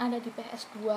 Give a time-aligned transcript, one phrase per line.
[0.00, 0.88] ada di PS2.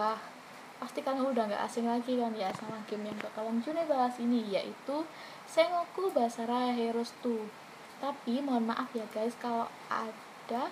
[0.80, 4.48] Pasti kalian udah nggak asing lagi kan ya sama game yang bakalan June bahas ini
[4.48, 5.04] yaitu
[5.44, 7.36] Sengoku Basara Heroes 2.
[8.00, 10.72] Tapi mohon maaf ya guys kalau ada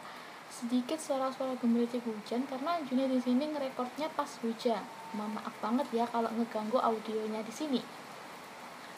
[0.52, 4.84] sedikit suara-suara gemericik hujan karena June di sini ngerekornya pas hujan.
[5.12, 7.84] Mohon maaf banget ya kalau ngeganggu audionya di sini.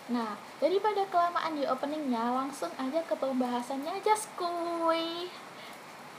[0.04, 5.32] Nah, daripada kelamaan di openingnya, langsung aja ke pembahasannya aja, skuy.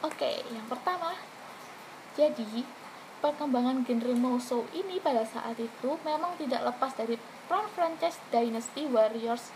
[0.00, 1.12] Oke, yang pertama,
[2.16, 2.64] jadi
[3.24, 7.16] perkembangan genre Musou ini pada saat itu memang tidak lepas dari
[7.48, 9.48] peran franchise Dynasty Warriors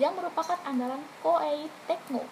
[0.00, 2.24] yang merupakan andalan Koei Tecmo.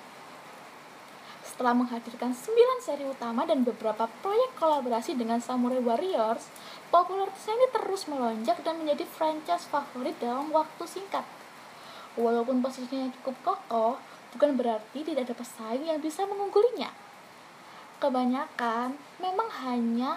[1.45, 6.49] Setelah menghadirkan 9 seri utama dan beberapa proyek kolaborasi dengan Samurai Warriors,
[6.89, 11.29] popularitasnya ini terus melonjak dan menjadi franchise favorit dalam waktu singkat.
[12.17, 14.01] Walaupun posisinya cukup kokoh,
[14.33, 16.89] bukan berarti tidak ada pesaing yang bisa mengunggulinya.
[18.01, 20.17] Kebanyakan memang hanya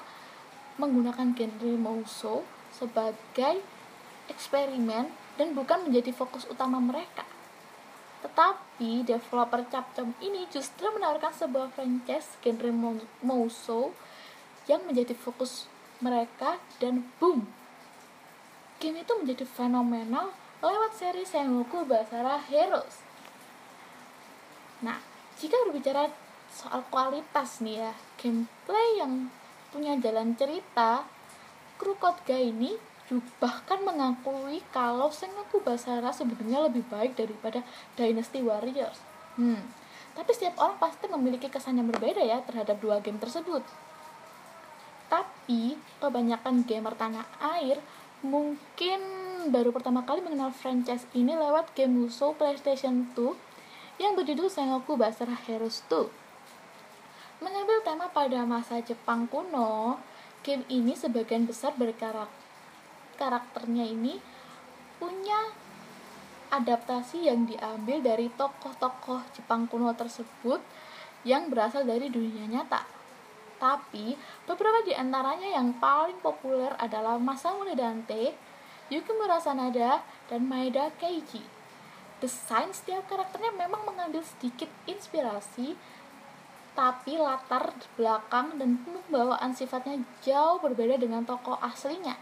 [0.81, 2.41] menggunakan genre Musou
[2.73, 3.61] sebagai
[4.25, 7.21] eksperimen dan bukan menjadi fokus utama mereka.
[8.25, 13.93] Tetapi developer Capcom ini justru menawarkan sebuah franchise genre Mou- Musou
[14.65, 15.69] yang menjadi fokus
[16.01, 17.45] mereka dan boom.
[18.81, 23.01] Game itu menjadi fenomenal lewat seri Sengoku Basara Heroes.
[24.81, 24.97] Nah,
[25.37, 26.09] jika berbicara
[26.49, 29.29] soal kualitas nih ya, gameplay yang
[29.71, 31.07] punya jalan cerita,
[31.79, 32.75] kru Kodga ini
[33.43, 37.59] bahkan mengakui kalau Sengoku Basara sebenarnya lebih baik daripada
[37.99, 39.03] Dynasty Warriors.
[39.35, 39.59] Hmm,
[40.15, 43.63] tapi setiap orang pasti memiliki kesan yang berbeda ya terhadap dua game tersebut.
[45.11, 47.27] Tapi kebanyakan gamer tanah
[47.59, 47.83] air
[48.23, 49.01] mungkin
[49.51, 55.35] baru pertama kali mengenal franchise ini lewat game Musou PlayStation 2 yang berjudul Sengoku Basara
[55.35, 56.20] Heroes 2.
[57.41, 59.97] Mengambil tema pada masa Jepang kuno,
[60.45, 62.29] game ini sebagian besar berkarak
[63.17, 64.21] karakternya ini
[65.01, 65.49] punya
[66.53, 70.61] adaptasi yang diambil dari tokoh-tokoh Jepang kuno tersebut
[71.25, 72.85] yang berasal dari dunia nyata.
[73.57, 74.13] Tapi,
[74.45, 78.37] beberapa di antaranya yang paling populer adalah Masamune Dante,
[78.93, 81.41] Yukimura Sanada, dan Maeda Keiji.
[82.21, 85.73] Desain setiap karakternya memang mengambil sedikit inspirasi,
[86.71, 92.15] tapi latar belakang dan pembawaan sifatnya jauh berbeda dengan tokoh aslinya.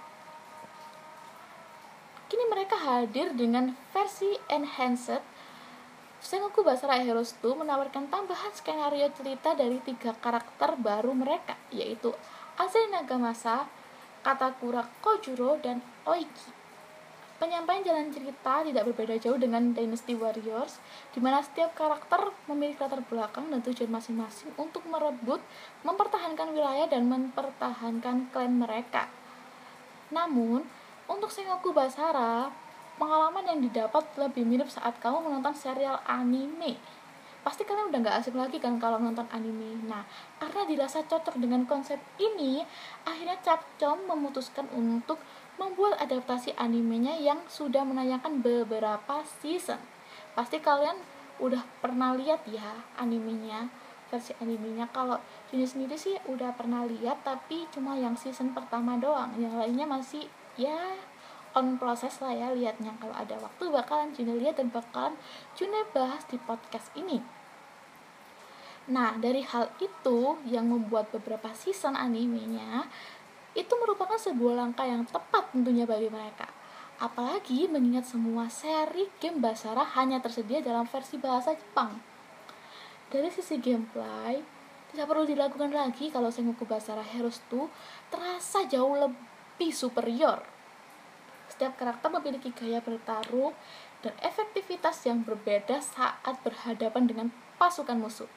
[2.30, 5.22] Kini mereka hadir dengan versi enhanced
[6.20, 12.12] Sengoku Basara Heroes 2 menawarkan tambahan skenario cerita dari tiga karakter baru mereka, yaitu
[12.60, 13.72] Azai Nagamasa,
[14.20, 16.59] Katakura Kojuro, dan Oiki.
[17.40, 20.84] Penyampaian jalan cerita tidak berbeda jauh dengan Dynasty Warriors,
[21.16, 25.40] di mana setiap karakter memiliki latar belakang dan tujuan masing-masing untuk merebut,
[25.88, 29.08] mempertahankan wilayah, dan mempertahankan klan mereka.
[30.12, 30.68] Namun,
[31.08, 32.52] untuk Sengoku Basara,
[33.00, 36.76] pengalaman yang didapat lebih mirip saat kamu menonton serial anime.
[37.40, 39.80] Pasti kalian udah gak asing lagi kan kalau nonton anime.
[39.88, 40.04] Nah,
[40.44, 42.60] karena dirasa cocok dengan konsep ini,
[43.08, 45.24] akhirnya Capcom memutuskan untuk
[45.60, 49.78] membuat adaptasi animenya yang sudah menayangkan beberapa season.
[50.34, 50.96] Pasti kalian
[51.44, 53.68] udah pernah lihat ya animenya,
[54.08, 54.88] versi animenya.
[54.96, 55.20] Kalau
[55.52, 59.36] Juni sendiri sih udah pernah lihat, tapi cuma yang season pertama doang.
[59.36, 60.96] Yang lainnya masih ya
[61.58, 65.18] on proses lah ya liatnya kalau ada waktu bakalan June lihat dan bakalan
[65.58, 67.22] June bahas di podcast ini
[68.90, 72.90] nah dari hal itu yang membuat beberapa season animenya
[73.58, 76.50] itu merupakan sebuah langkah yang tepat tentunya bagi mereka.
[77.00, 81.96] Apalagi mengingat semua seri game Basara hanya tersedia dalam versi bahasa Jepang.
[83.10, 84.44] Dari sisi gameplay
[84.92, 87.66] tidak perlu dilakukan lagi kalau Sengoku Basara Heroes 2
[88.12, 90.44] terasa jauh lebih superior.
[91.50, 93.56] Setiap karakter memiliki gaya bertarung
[94.06, 98.30] dan efektivitas yang berbeda saat berhadapan dengan pasukan musuh.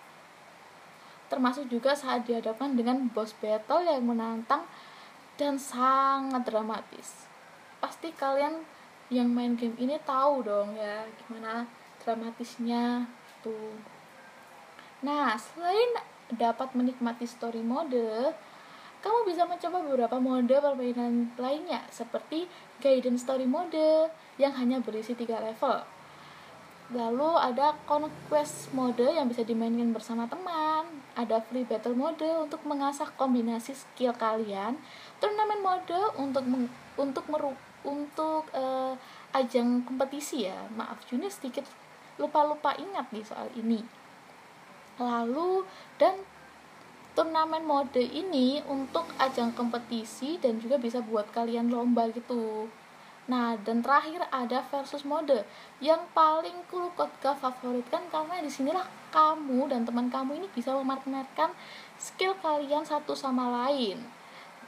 [1.32, 4.69] Termasuk juga saat dihadapkan dengan boss battle yang menantang
[5.40, 7.29] dan sangat dramatis.
[7.81, 8.62] Pasti kalian
[9.12, 11.69] yang main game ini tahu dong ya gimana
[12.00, 13.05] dramatisnya
[13.44, 13.76] tuh.
[15.02, 15.99] Nah, selain
[16.32, 18.32] dapat menikmati story mode,
[19.02, 22.46] kamu bisa mencoba beberapa mode permainan lainnya seperti
[22.78, 24.08] guidance story mode
[24.38, 25.82] yang hanya berisi 3 level.
[26.93, 31.02] Lalu ada conquest mode yang bisa dimainkan bersama teman.
[31.12, 34.81] ada free battle mode untuk mengasah kombinasi skill kalian,
[35.23, 36.67] turnamen mode untuk meng,
[36.99, 37.55] untuk meru,
[37.87, 38.99] untuk uh,
[39.31, 40.67] ajang kompetisi ya.
[40.75, 41.63] Maaf, Juni sedikit
[42.19, 43.87] lupa-lupa ingat nih soal ini.
[44.99, 45.63] Lalu
[46.03, 46.19] dan
[47.15, 52.67] turnamen mode ini untuk ajang kompetisi dan juga bisa buat kalian lomba gitu.
[53.31, 55.47] Nah, dan terakhir ada versus mode
[55.79, 58.83] yang paling ku favorit favoritkan karena di sinilah
[59.15, 61.55] kamu dan teman kamu ini bisa memamerkan
[62.03, 64.03] skill kalian satu sama lain.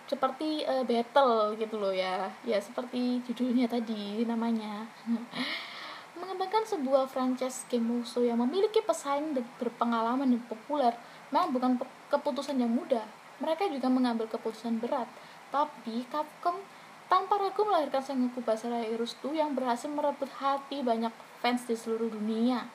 [0.05, 2.29] Seperti uh, battle gitu loh ya.
[2.45, 4.85] Ya, seperti judulnya tadi namanya.
[6.21, 10.95] Mengembangkan sebuah franchise game musuh yang memiliki pesaing berpengalaman dan populer
[11.35, 11.73] memang bukan
[12.13, 13.03] keputusan yang mudah.
[13.43, 15.11] Mereka juga mengambil keputusan berat.
[15.51, 16.63] Tapi Capcom
[17.11, 19.05] tanpa ragu melahirkan Sengoku Basara 2
[19.35, 21.11] yang berhasil merebut hati banyak
[21.43, 22.71] fans di seluruh dunia.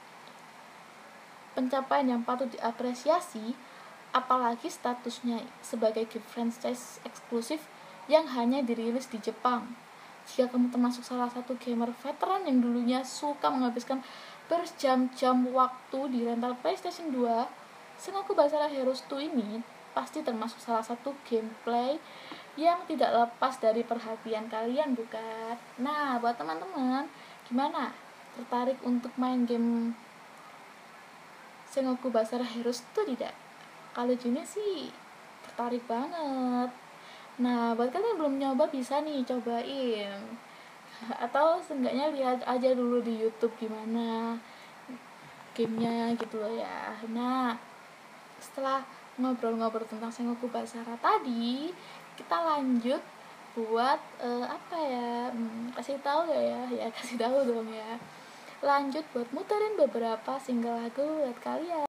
[1.57, 3.57] Pencapaian yang patut diapresiasi,
[4.09, 7.61] apalagi statusnya sebagai game franchise eksklusif
[8.09, 9.69] yang hanya dirilis di Jepang.
[10.29, 14.01] Jika kamu termasuk salah satu gamer veteran yang dulunya suka menghabiskan
[14.49, 17.45] berjam-jam waktu di rental PlayStation 2,
[18.01, 19.61] Sengoku Basara Heroes 2 ini
[19.93, 21.97] pasti termasuk salah satu gameplay
[22.57, 25.57] yang tidak lepas dari perhatian kalian bukan?
[25.81, 27.09] Nah, buat teman-teman,
[27.49, 27.93] gimana?
[28.37, 29.93] Tertarik untuk main game
[31.69, 33.48] Sengoku Basara Heroes itu tidak?
[33.93, 34.89] Kalau Juni sih
[35.45, 36.69] tertarik banget.
[37.39, 40.19] Nah, buat kalian yang belum nyoba bisa nih cobain.
[41.23, 44.35] Atau seenggaknya lihat aja dulu di YouTube gimana
[45.55, 46.95] gamenya gitu loh ya.
[47.11, 47.55] Nah,
[48.39, 48.83] setelah
[49.19, 51.71] ngobrol-ngobrol tentang Sengoku Basara tadi,
[52.15, 52.99] kita lanjut
[53.57, 57.97] buat uh, apa ya hmm, kasih tahu ya ya ya kasih tahu dong ya
[58.61, 61.88] lanjut buat muterin beberapa single lagu buat kalian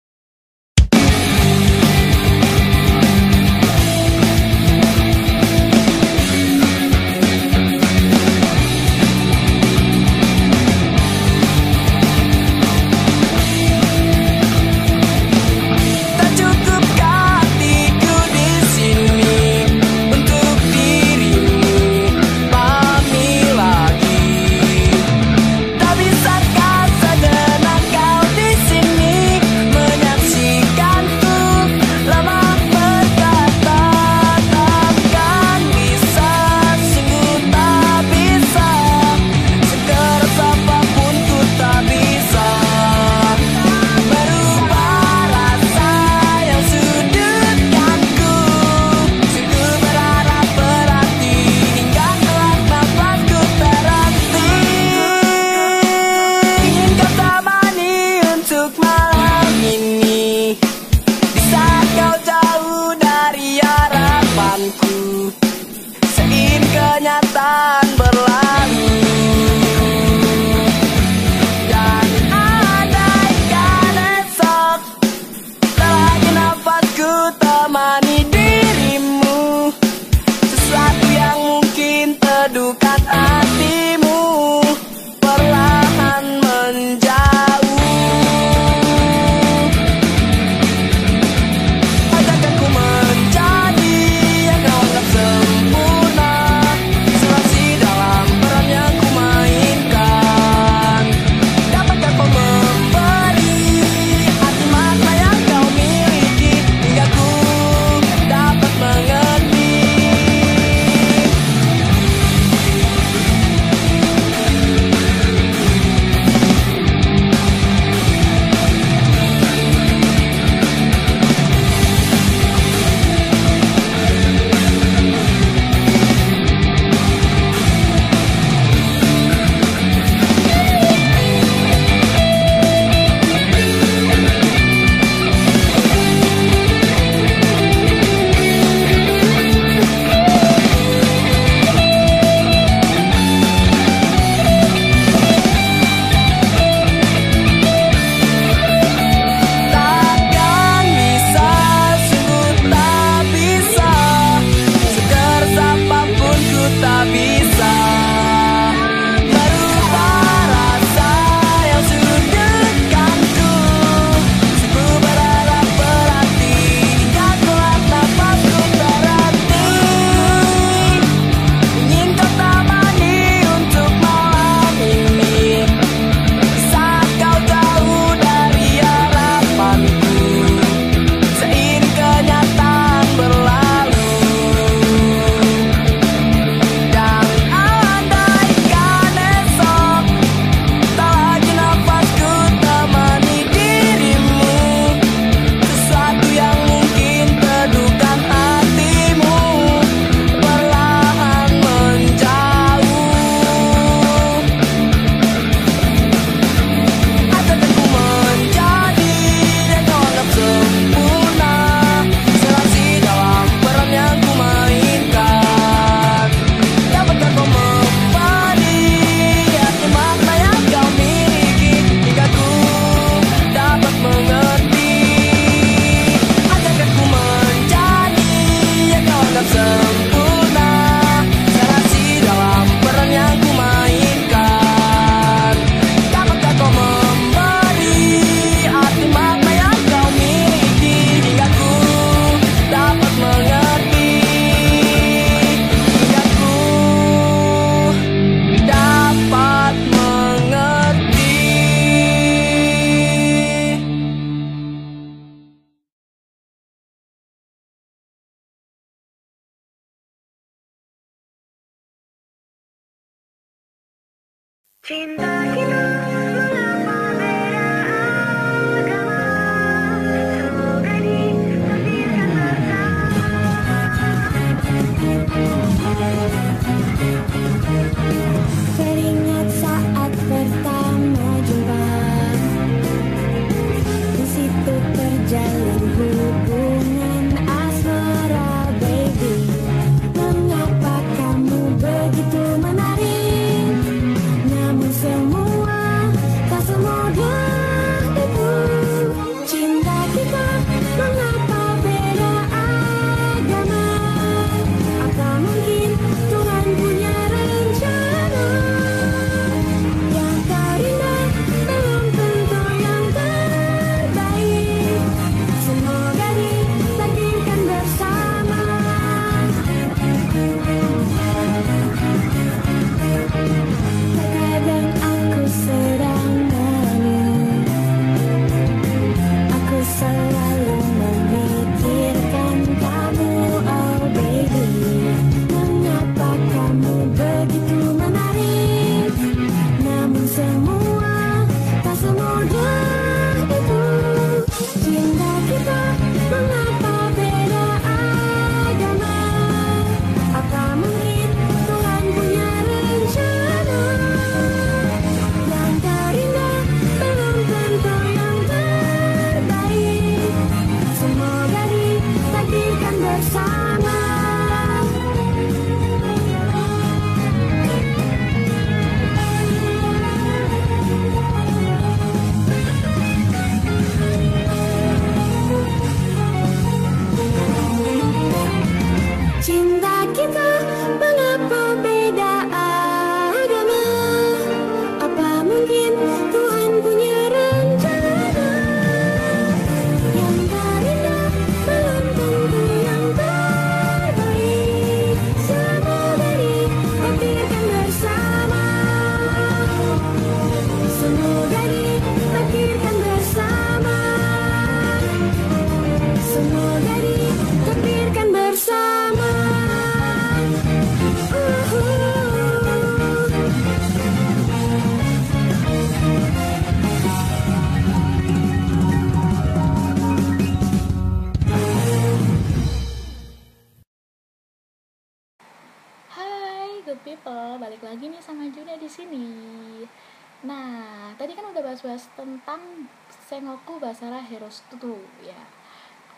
[433.31, 434.91] Sengoku Basara Heroes 2
[435.23, 435.39] ya.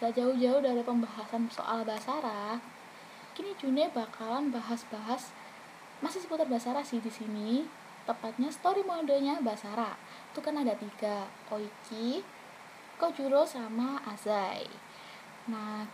[0.00, 2.57] Gak jauh-jauh dari pembahasan soal Basara.
[3.37, 5.28] Kini Junia bakalan bahas-bahas
[6.00, 7.69] masih seputar Basara sih di sini.
[8.09, 9.92] Tepatnya story modenya Basara.
[10.33, 12.25] Itu kan ada tiga, Oichi,
[12.97, 14.64] Kojuro sama Azai.
[15.52, 15.85] Nah,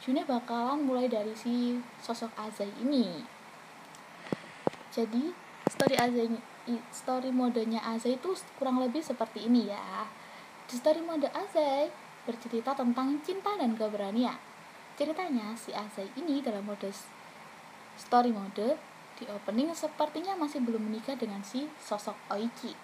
[0.00, 3.28] Junia bakalan mulai dari si sosok Azai ini.
[4.88, 5.36] Jadi,
[5.68, 6.32] story Azai
[6.88, 10.08] story modenya Azai itu kurang lebih seperti ini ya.
[10.66, 11.86] Story mode Azai
[12.26, 14.34] bercerita tentang cinta dan keberanian.
[14.98, 16.90] Ceritanya si Azai ini dalam mode
[17.94, 18.74] story mode
[19.14, 22.74] di opening sepertinya masih belum menikah dengan si sosok Oichi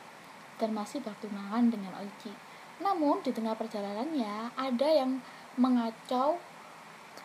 [0.62, 2.30] dan masih bertunangan dengan Oichi.
[2.78, 5.18] Namun di tengah perjalanannya ada yang
[5.58, 6.38] mengacau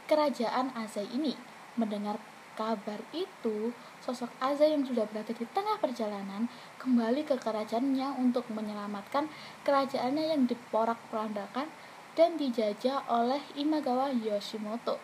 [0.10, 1.38] kerajaan Azai ini.
[1.78, 2.18] Mendengar
[2.58, 3.70] kabar itu,
[4.02, 6.50] sosok Azai yang sudah berada di tengah perjalanan
[6.88, 9.28] kembali ke kerajaannya untuk menyelamatkan
[9.68, 11.68] kerajaannya yang diporak-porandakan
[12.16, 14.96] dan dijajah oleh Imagawa Yoshimoto.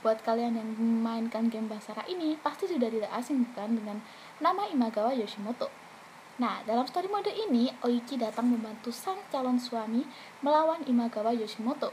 [0.00, 4.00] Buat kalian yang memainkan game Basara ini, pasti sudah tidak asing bukan dengan
[4.40, 5.68] nama Imagawa Yoshimoto.
[6.40, 10.08] Nah, dalam story mode ini, Oichi datang membantu sang calon suami
[10.40, 11.92] melawan Imagawa Yoshimoto.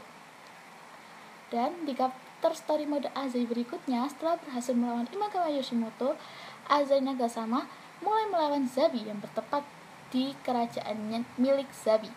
[1.52, 6.16] Dan di chapter story mode Azai berikutnya, setelah berhasil melawan Imagawa Yoshimoto,
[6.64, 7.68] Azai Nagasama
[8.02, 9.62] mulai melawan Zabi yang bertepat
[10.10, 12.10] di kerajaannya milik Zabi.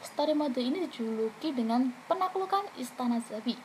[0.00, 3.56] Story mode ini dijuluki dengan penaklukan Istana Zabi.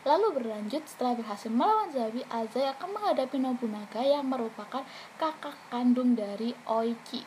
[0.00, 4.80] Lalu berlanjut setelah berhasil melawan Zabi, Azai akan menghadapi Nobunaga yang merupakan
[5.20, 7.20] kakak kandung dari Oichi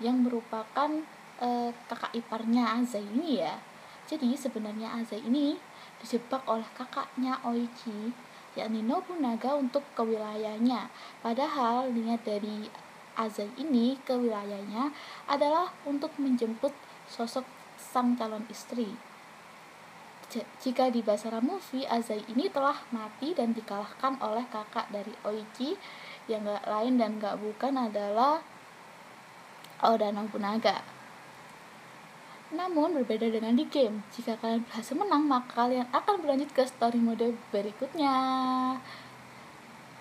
[0.00, 0.90] yang merupakan
[1.42, 3.58] eh, kakak iparnya Azai ini ya.
[4.06, 5.58] Jadi sebenarnya Azai ini
[6.00, 8.14] dijebak oleh kakaknya Oichi
[8.58, 10.90] yakni Nobunaga untuk ke wilayahnya.
[11.22, 12.66] Padahal niat dari
[13.18, 14.94] Azai ini ke wilayahnya
[15.28, 16.72] adalah untuk menjemput
[17.10, 17.44] sosok
[17.76, 18.90] sang calon istri.
[20.62, 25.74] Jika di Basara Movie, Azai ini telah mati dan dikalahkan oleh kakak dari Oichi
[26.30, 28.38] yang gak lain dan gak bukan adalah
[29.82, 30.99] Oda Nobunaga.
[32.50, 36.98] Namun berbeda dengan di game, jika kalian berhasil menang maka kalian akan berlanjut ke story
[36.98, 38.14] mode berikutnya.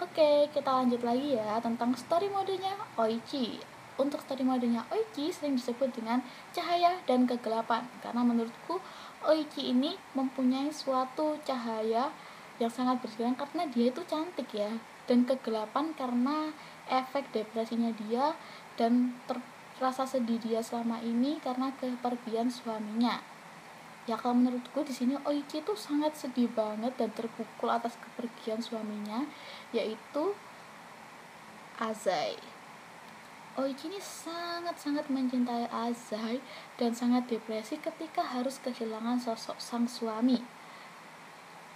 [0.01, 3.62] Oke, kita lanjut lagi ya tentang story modenya Oichi.
[4.01, 8.81] Untuk story modenya Oichi sering disebut dengan cahaya dan kegelapan karena menurutku
[9.29, 12.09] Oichi ini mempunyai suatu cahaya
[12.57, 14.71] yang sangat bersinar karena dia itu cantik ya
[15.05, 16.49] dan kegelapan karena
[16.89, 18.33] efek depresinya dia
[18.79, 19.38] dan ter
[19.80, 23.24] rasa sedih dia selama ini karena kepergian suaminya.
[24.06, 29.24] Ya kalau menurutku di sini Oichi itu sangat sedih banget dan terpukul atas kepergian suaminya
[29.72, 30.36] yaitu
[31.80, 32.36] Azai.
[33.56, 36.44] Oichi ini sangat-sangat mencintai Azai
[36.76, 40.44] dan sangat depresi ketika harus kehilangan sosok sang suami.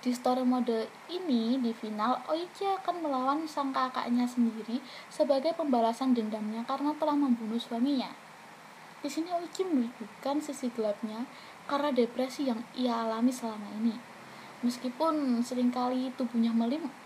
[0.03, 6.67] Di story mode ini, di final, Oichi akan melawan sang kakaknya sendiri sebagai pembalasan dendamnya
[6.67, 8.11] karena telah membunuh suaminya.
[8.99, 11.23] Di sini Oichi menunjukkan sisi gelapnya
[11.71, 13.95] karena depresi yang ia alami selama ini.
[14.59, 16.51] Meskipun sering kali tubuhnya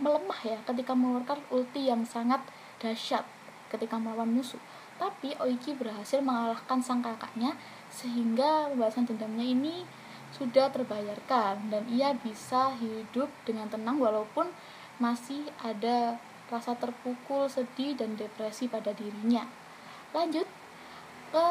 [0.02, 2.42] melemah ya ketika mengeluarkan ulti yang sangat
[2.82, 3.30] dahsyat
[3.70, 4.62] ketika melawan musuh.
[4.98, 7.54] Tapi Oichi berhasil mengalahkan sang kakaknya
[7.94, 9.86] sehingga pembalasan dendamnya ini
[10.38, 14.48] sudah terbayarkan dan ia bisa hidup dengan tenang walaupun
[15.02, 19.44] masih ada rasa terpukul, sedih, dan depresi pada dirinya.
[20.16, 20.48] Lanjut
[21.34, 21.46] ke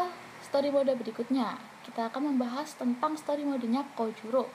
[0.47, 1.61] story mode berikutnya.
[1.85, 4.49] Kita akan membahas tentang story modenya Kojuro.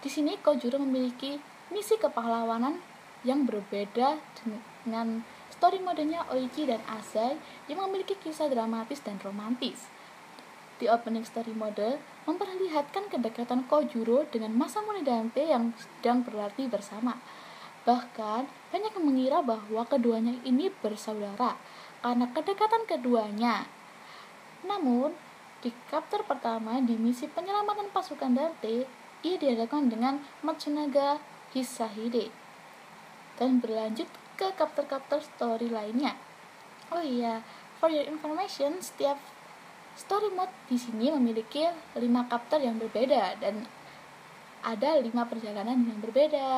[0.00, 1.38] Di sini Kojuro memiliki
[1.70, 2.80] misi kepahlawanan
[3.22, 4.18] yang berbeda
[4.86, 9.95] dengan story modenya Oichi dan Azai yang memiliki kisah dramatis dan romantis.
[10.76, 11.96] Di opening story mode
[12.28, 17.16] memperlihatkan kedekatan Kojuro dengan Masamune Dante yang sedang berlatih bersama.
[17.88, 21.56] Bahkan, banyak yang mengira bahwa keduanya ini bersaudara
[22.04, 23.64] karena kedekatan keduanya.
[24.68, 25.16] Namun,
[25.64, 28.84] di chapter pertama di misi penyelamatan pasukan Dante,
[29.24, 31.18] ia diadakan dengan Matsunaga
[31.56, 32.28] Hisahide
[33.40, 36.14] dan berlanjut ke chapter-chapter story lainnya.
[36.92, 37.40] Oh iya,
[37.80, 39.16] for your information, setiap
[39.96, 41.64] story mode di sini memiliki
[41.96, 41.98] 5
[42.30, 43.64] chapter yang berbeda dan
[44.60, 46.48] ada 5 perjalanan yang berbeda.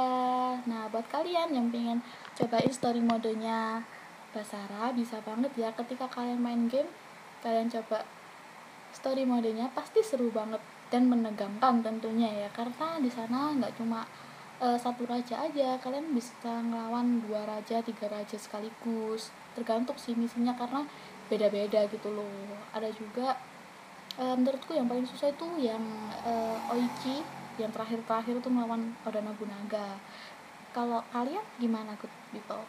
[0.66, 2.02] Nah, buat kalian yang pengen
[2.34, 3.86] cobain story modenya
[4.28, 6.88] Basara bisa banget ya ketika kalian main game
[7.40, 8.04] kalian coba
[8.92, 10.60] story modenya pasti seru banget
[10.92, 14.04] dan menegangkan tentunya ya karena di sana nggak cuma
[14.60, 20.52] uh, satu raja aja kalian bisa ngelawan dua raja tiga raja sekaligus tergantung sih misinya
[20.56, 20.84] karena
[21.28, 22.56] beda-beda gitu loh.
[22.74, 23.36] Ada juga
[24.18, 25.80] uh, menurutku yang paling susah itu yang
[26.24, 27.22] uh, Oichi
[27.58, 30.00] yang terakhir-terakhir tuh melawan Oda Nobunaga.
[30.74, 32.64] Kalau kalian gimana good people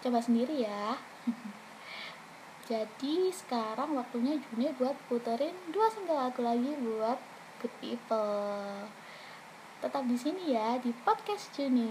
[0.00, 0.96] coba sendiri ya.
[2.70, 7.18] Jadi sekarang waktunya Juni buat puterin dua single lagu lagi buat
[7.60, 8.86] good people
[9.80, 11.88] tetap di sini ya di podcast Juni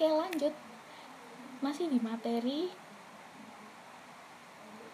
[0.00, 0.56] Oke, lanjut.
[1.60, 2.72] Masih di materi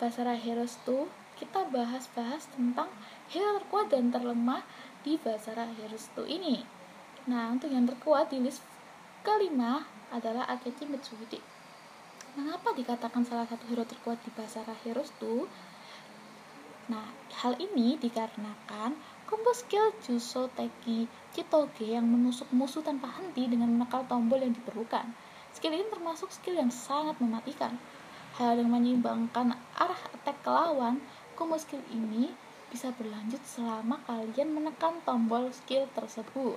[0.03, 1.07] Basara Heroes 2,
[1.39, 2.91] kita bahas-bahas tentang
[3.31, 4.67] hero terkuat dan terlemah
[5.07, 6.67] di Basara Heroes 2 ini.
[7.31, 8.67] Nah, untuk yang terkuat di list
[9.23, 11.39] kelima adalah Akechi Mitsuhide.
[12.35, 16.91] Mengapa dikatakan salah satu hero terkuat di Basara Heroes 2?
[16.91, 17.15] Nah,
[17.47, 18.99] hal ini dikarenakan
[19.31, 25.13] combo skill Juso Teki Chitoge yang menusuk musuh tanpa henti dengan menekan tombol yang diperlukan.
[25.53, 27.77] Skill ini termasuk skill yang sangat mematikan.
[28.41, 30.97] Hal yang menyeimbangkan arah attack lawan,
[31.37, 32.33] combo skill ini
[32.73, 36.57] bisa berlanjut selama kalian menekan tombol skill tersebut.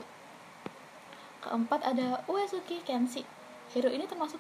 [1.44, 3.28] Keempat ada Uesugi Kenshi.
[3.76, 4.40] Hero ini termasuk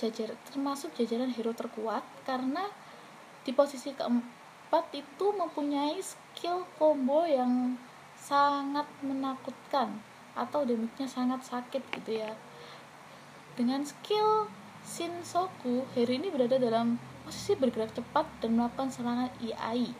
[0.00, 2.64] jajar termasuk jajaran hero terkuat karena
[3.44, 7.76] di posisi keempat itu mempunyai skill combo yang
[8.24, 10.00] sangat menakutkan
[10.32, 12.32] atau damage-nya sangat sakit gitu ya.
[13.54, 14.48] Dengan skill
[14.84, 19.96] Shinsoku, hero ini berada dalam posisi bergerak cepat dan melakukan serangan IAI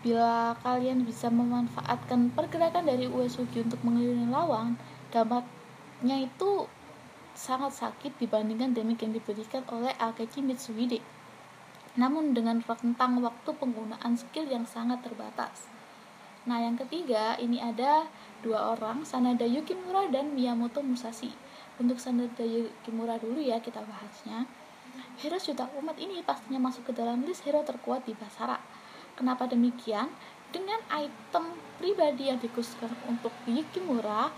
[0.00, 4.80] Bila kalian bisa memanfaatkan pergerakan dari Uesugi untuk mengelilingi lawan,
[5.12, 6.68] dampaknya itu
[7.36, 11.04] sangat sakit dibandingkan damage yang diberikan oleh Akechi Mitsuhide.
[11.96, 15.69] Namun dengan rentang waktu penggunaan skill yang sangat terbatas.
[16.50, 18.10] Nah, yang ketiga ini ada
[18.42, 21.30] dua orang, Sanada Yukimura dan Miyamoto Musashi.
[21.78, 24.50] Untuk Sanada Yukimura dulu ya kita bahasnya.
[25.22, 28.58] Hero juta umat ini pastinya masuk ke dalam list hero terkuat di Basara
[29.14, 30.10] Kenapa demikian?
[30.50, 34.34] Dengan item pribadi yang dikhususkan untuk Yukimura,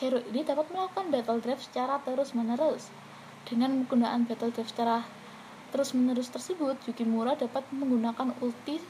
[0.00, 2.88] hero ini dapat melakukan battle drive secara terus-menerus.
[3.44, 5.04] Dengan penggunaan battle drive secara
[5.68, 8.80] terus-menerus tersebut, Yukimura dapat menggunakan ulti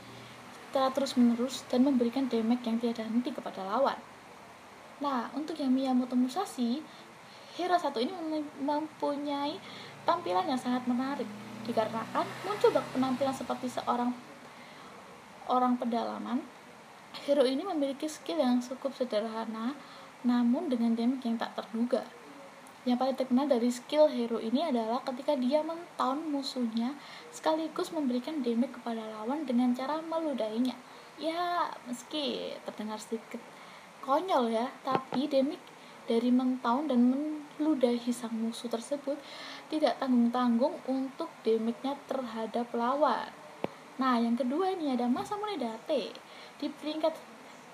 [0.69, 3.97] secara terus-menerus dan memberikan damage yang tiada henti kepada lawan.
[5.01, 6.85] Nah, untuk yang Miyamoto Musashi,
[7.57, 8.13] hero satu ini
[8.61, 9.57] mempunyai
[10.05, 11.29] tampilan yang sangat menarik
[11.65, 14.15] dikarenakan muncul bak penampilan seperti seorang
[15.47, 16.43] orang pedalaman,
[17.27, 19.75] hero ini memiliki skill yang cukup sederhana,
[20.23, 22.03] namun dengan damage yang tak terduga.
[22.87, 26.95] Yang paling terkenal dari skill hero ini adalah ketika dia mentaun musuhnya
[27.35, 30.79] sekaligus memberikan damage kepada lawan dengan cara meludahinya.
[31.19, 33.43] Ya, meski terdengar sedikit
[34.07, 35.67] konyol ya, tapi damage
[36.07, 37.03] dari mentaun dan
[37.59, 39.19] meludahi sang musuh tersebut
[39.67, 43.35] tidak tanggung-tanggung untuk damage-nya terhadap lawan.
[43.99, 46.15] Nah, yang kedua ini ada Masamune Date
[46.63, 47.19] di peringkat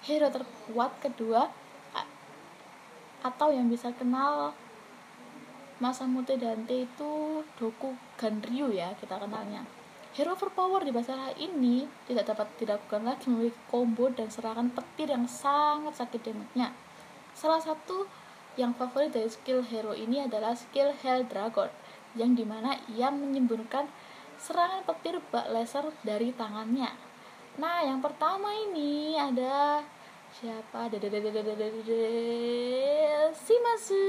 [0.09, 1.53] hero terkuat kedua
[3.23, 4.57] atau yang bisa kenal
[5.83, 9.67] Masamune Dante itu Doku Ganryu ya kita kenalnya.
[10.15, 15.27] Hero overpower di bahasa ini tidak dapat dilakukan lagi memiliki combo dan serangan petir yang
[15.27, 16.71] sangat sakit damage-nya.
[17.35, 18.07] Salah satu
[18.55, 21.67] yang favorit dari skill hero ini adalah skill Hell Dragon
[22.15, 23.91] yang di mana ia menyemburkan
[24.39, 26.95] serangan petir bak laser dari tangannya.
[27.59, 29.83] Nah, yang pertama ini ada
[30.31, 30.93] siapa?
[33.33, 34.07] Shimasu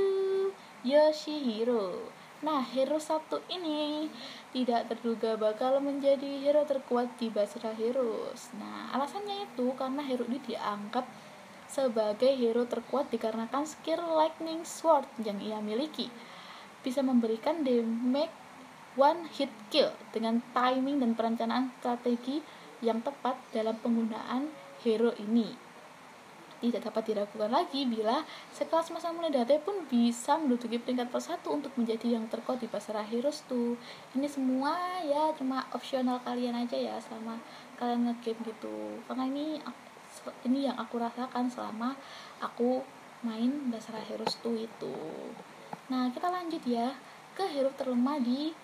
[0.83, 2.11] Yoshihiro.
[2.43, 4.11] Nah, hero satu ini
[4.51, 8.51] tidak terduga bakal menjadi hero terkuat di Basra Heroes.
[8.59, 11.07] Nah, alasannya itu karena hero ini dianggap
[11.71, 16.11] sebagai hero terkuat dikarenakan skill Lightning Sword yang ia miliki.
[16.83, 18.35] Bisa memberikan damage
[18.99, 22.43] one hit kill dengan timing dan perencanaan strategi
[22.83, 24.51] yang tepat dalam penggunaan
[24.83, 25.72] hero ini.
[26.63, 28.23] Tidak dapat diragukan lagi bila
[28.55, 33.43] sekelas Masamune Date pun bisa menduduki peringkat persatu untuk menjadi yang terkuat di pasar Heroes
[33.51, 33.75] tuh.
[34.15, 37.35] Ini semua ya cuma opsional kalian aja ya sama
[37.75, 39.03] kalian ngegame gitu.
[39.11, 39.59] Karena ini
[40.47, 41.99] ini yang aku rasakan selama
[42.39, 42.79] aku
[43.27, 44.95] main Basara Heroes 2 itu.
[45.91, 46.95] Nah, kita lanjut ya
[47.35, 48.55] ke hero terlemah di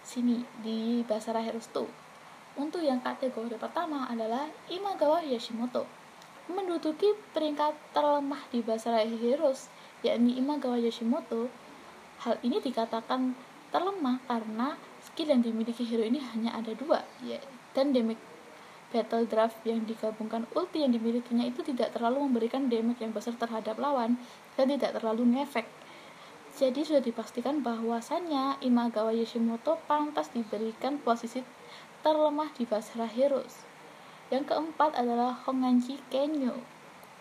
[0.00, 2.01] sini di Basara Heroes 2.
[2.52, 5.88] Untuk yang kategori pertama adalah Imagawa Yoshimoto.
[6.52, 9.72] Menduduki peringkat terlemah di Basara Heroes,
[10.04, 11.48] yakni Imagawa Yoshimoto.
[12.20, 13.32] Hal ini dikatakan
[13.72, 17.02] terlemah karena skill yang dimiliki hero ini hanya ada dua,
[17.72, 18.20] dan damage
[18.92, 23.80] battle draft yang digabungkan ulti yang dimilikinya itu tidak terlalu memberikan damage yang besar terhadap
[23.80, 24.20] lawan
[24.60, 25.64] dan tidak terlalu ngefek
[26.52, 31.40] jadi sudah dipastikan bahwasannya Imagawa Yoshimoto pantas diberikan posisi
[32.02, 33.62] terlemah di Basra Heroes.
[34.34, 36.58] Yang keempat adalah Honganji Kenyo.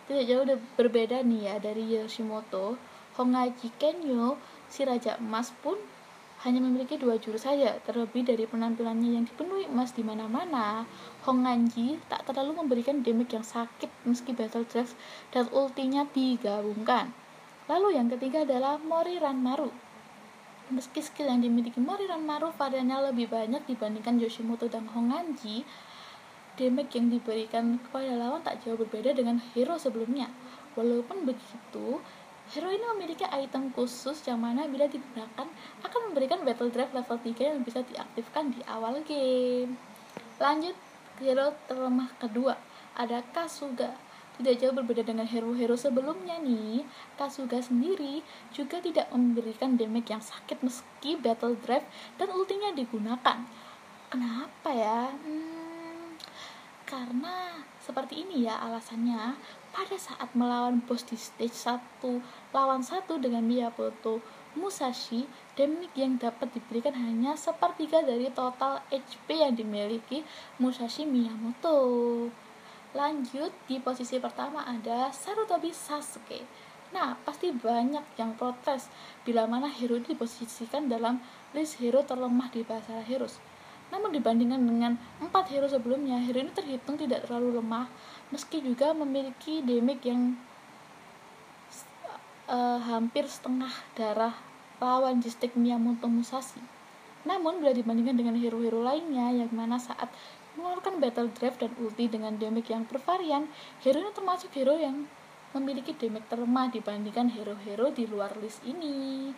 [0.10, 0.44] Tidak jauh
[0.76, 2.82] berbeda nih ya dari Yoshimoto.
[3.16, 5.78] Honganji Kenyo, si Raja Emas pun
[6.42, 10.90] hanya memiliki dua jurus saja, terlebih dari penampilannya yang dipenuhi emas di mana-mana.
[11.30, 14.98] Honganji tak terlalu memberikan damage yang sakit meski Battle Drive
[15.30, 17.14] dan ultinya digabungkan.
[17.70, 19.91] Lalu yang ketiga adalah Moriran Maru.
[20.72, 25.68] Meski skill yang dimiliki Moriran Maru variannya lebih banyak dibandingkan Yoshimoto dan Honganji,
[26.56, 30.32] damage yang diberikan kepada lawan tak jauh berbeda dengan hero sebelumnya.
[30.80, 32.00] Walaupun begitu,
[32.56, 35.48] hero ini memiliki item khusus yang mana bila digunakan
[35.84, 39.76] akan memberikan battle drive level 3 yang bisa diaktifkan di awal game.
[40.40, 40.80] Lanjut
[41.20, 42.56] hero terlemah kedua,
[42.96, 43.92] ada Kasuga.
[44.40, 46.88] Tidak jauh berbeda dengan hero-hero sebelumnya nih,
[47.20, 48.24] Kasuga sendiri
[48.56, 53.44] juga tidak memberikan damage yang sakit meski battle drive dan ultinya digunakan.
[54.12, 55.12] Kenapa ya?
[55.12, 56.20] Hmm,
[56.88, 59.40] karena seperti ini ya alasannya
[59.72, 62.04] pada saat melawan bos di stage 1
[62.52, 64.20] lawan 1 dengan Miyamoto
[64.52, 65.24] Musashi
[65.56, 70.28] damage yang dapat diberikan hanya sepertiga dari total HP yang dimiliki
[70.60, 71.80] Musashi Miyamoto
[72.92, 76.44] lanjut di posisi pertama ada Sarutobi Sasuke
[76.92, 78.92] nah pasti banyak yang protes
[79.24, 81.24] bila mana hero ini diposisikan dalam
[81.56, 83.40] list hero terlemah di Basara Heroes
[83.92, 87.92] namun dibandingkan dengan empat hero sebelumnya, hero ini terhitung tidak terlalu lemah,
[88.32, 90.40] meski juga memiliki damage yang
[92.48, 94.32] uh, hampir setengah darah
[94.80, 96.64] lawan Justek Miyamoto Musashi.
[97.28, 100.10] Namun bila dibandingkan dengan hero-hero lainnya yang mana saat
[100.62, 103.50] mengeluarkan battle drive dan ulti dengan damage yang bervarian,
[103.82, 105.10] hero ini termasuk hero yang
[105.58, 109.34] memiliki damage terlemah dibandingkan hero-hero di luar list ini.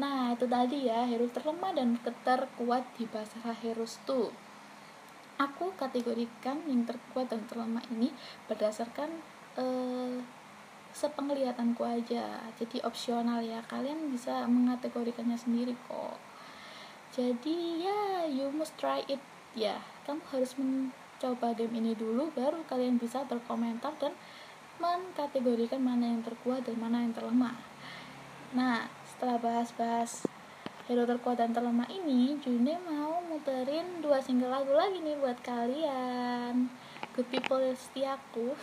[0.00, 4.32] Nah, itu tadi ya, hero terlemah dan terkuat di Basara Heroes 2.
[5.36, 8.08] Aku kategorikan yang terkuat dan terlemah ini
[8.48, 9.12] berdasarkan
[9.60, 10.24] eh,
[10.96, 12.40] sepenglihatanku aja.
[12.56, 16.16] Jadi opsional ya, kalian bisa mengategorikannya sendiri kok.
[17.12, 19.20] Jadi ya, you must try it
[19.54, 19.76] ya.
[20.04, 24.12] Kamu harus mencoba game ini dulu, baru kalian bisa berkomentar dan
[24.82, 27.54] mengkategorikan mana yang terkuat dan mana yang terlemah.
[28.52, 30.26] Nah, setelah bahas-bahas
[30.90, 36.66] hero terkuat dan terlemah ini, June mau muterin dua single lagu lagi nih buat kalian.
[37.14, 38.58] Good people setiaku.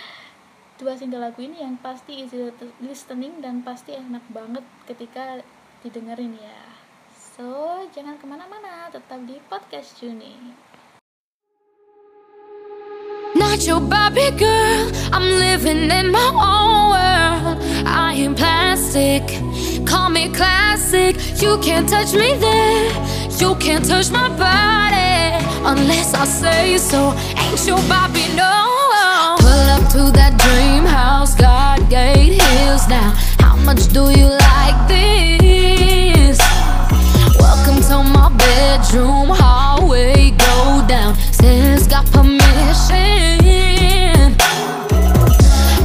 [0.80, 2.38] dua single lagu ini yang pasti easy
[2.82, 5.42] listening dan pasti enak banget ketika
[5.82, 6.73] didengerin ya.
[7.34, 10.54] So, jangan kemana-mana, tetap di podcast Juni.
[13.34, 17.58] Not your Barbie girl, I'm living in my own world.
[17.90, 19.26] I am plastic,
[19.82, 21.18] call me classic.
[21.42, 22.94] You can't touch me there,
[23.42, 25.34] you can't touch my body
[25.66, 27.18] unless I say so.
[27.34, 28.46] Ain't your Barbie, no.
[29.42, 33.10] Pull up to that dream house, God gate hills now.
[33.42, 35.53] How much do you like this?
[37.88, 40.30] To my bedroom hallway.
[40.30, 42.40] Go down, stairs got permission.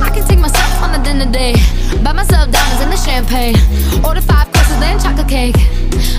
[0.01, 1.59] I can take myself on a dinner date.
[2.01, 3.57] Buy myself diamonds and the champagne.
[4.05, 6.18] Order five courses, then chocolate cake.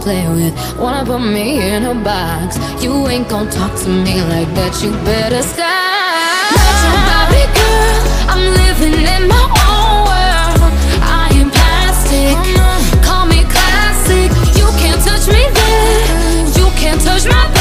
[0.00, 0.54] Play with.
[0.78, 2.58] Wanna put me in a box.
[2.82, 4.72] You ain't gon' talk to me like that.
[4.82, 5.68] You better stop.
[6.56, 8.02] Not your Barbie girl.
[8.32, 10.72] I'm living in my own world.
[11.02, 12.34] I am plastic.
[13.04, 14.30] Call me classic.
[14.58, 16.46] You can't touch me there.
[16.58, 17.59] You can't touch my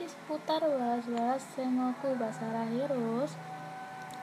[0.00, 3.36] masih seputar bahas-bahas Sengoku Basara Heroes.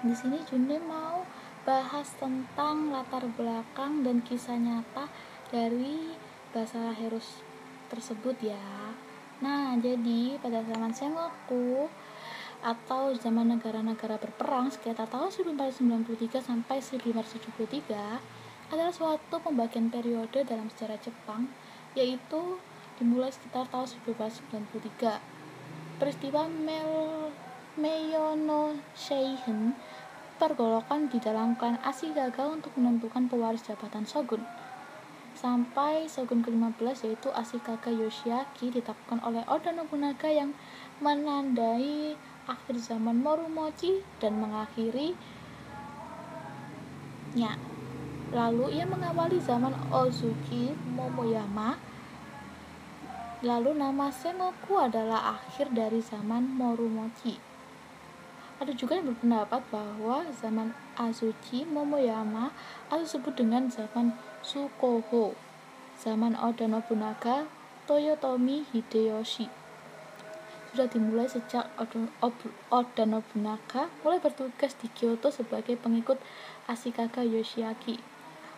[0.02, 1.22] Di sini June mau
[1.70, 5.06] bahas tentang latar belakang dan kisah nyata
[5.54, 6.18] dari
[6.50, 7.46] Basara Heroes
[7.94, 8.58] tersebut ya.
[9.46, 11.86] Nah, jadi pada zaman Sengoku
[12.66, 20.98] atau zaman negara-negara berperang sekitar tahun 1493 sampai 1573 adalah suatu pembagian periode dalam sejarah
[20.98, 21.46] Jepang
[21.94, 22.58] yaitu
[22.98, 25.37] dimulai sekitar tahun 1493
[25.98, 27.34] peristiwa Mel
[27.78, 29.74] Meiono Seihin
[30.38, 34.46] pergolakan di dalam klan untuk menentukan pewaris jabatan shogun
[35.38, 40.54] sampai shogun ke-15 yaitu Ashikaga Yoshiaki ditetapkan oleh Oda Nobunaga yang
[40.98, 42.18] menandai
[42.50, 45.14] akhir zaman Morumochi dan mengakhiri
[47.38, 47.54] nya.
[48.34, 51.87] Lalu ia mengawali zaman Ozuki Momoyama.
[53.46, 57.38] Lalu nama Sengoku adalah akhir dari zaman Morumochi.
[58.58, 62.50] Ada juga yang berpendapat bahwa zaman Azuchi Momoyama
[62.90, 65.38] atau disebut dengan zaman Sukoho,
[66.02, 67.46] zaman Oda Nobunaga,
[67.86, 69.68] Toyotomi Hideyoshi
[70.78, 71.66] sudah dimulai sejak
[72.70, 76.22] Oda Nobunaga mulai bertugas di Kyoto sebagai pengikut
[76.70, 77.98] Ashikaga Yoshiaki.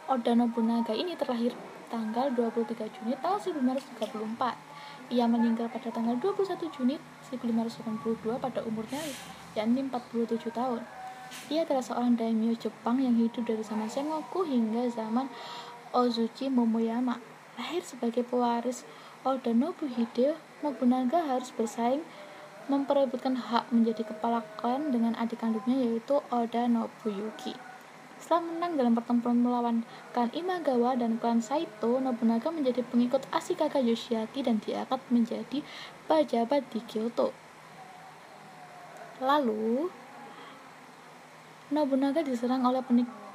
[0.10, 1.56] Oda Nobunaga ini terlahir
[1.88, 4.69] tanggal 23 Juni tahun 1534.
[5.10, 7.02] Ia meninggal pada tanggal 21 Juni
[7.34, 9.02] 1582 pada umurnya
[9.58, 10.86] yakni 47 tahun.
[11.50, 15.30] Ia adalah seorang daimyo Jepang yang hidup dari zaman Sengoku hingga zaman
[15.94, 17.18] Ozuchi Momoyama.
[17.58, 18.86] Lahir sebagai pewaris
[19.26, 22.06] Oda Nobuhide, Nobunaga harus bersaing
[22.70, 27.69] memperebutkan hak menjadi kepala klan dengan adik kandungnya yaitu Oda Nobuyuki.
[28.20, 34.44] Setelah menang dalam pertempuran melawan klan Imagawa dan klan Saito, Nobunaga menjadi pengikut Ashikaga Yoshiaki
[34.44, 35.64] dan diangkat menjadi
[36.12, 37.32] pejabat di Kyoto.
[39.24, 39.88] Lalu,
[41.72, 42.84] Nobunaga diserang oleh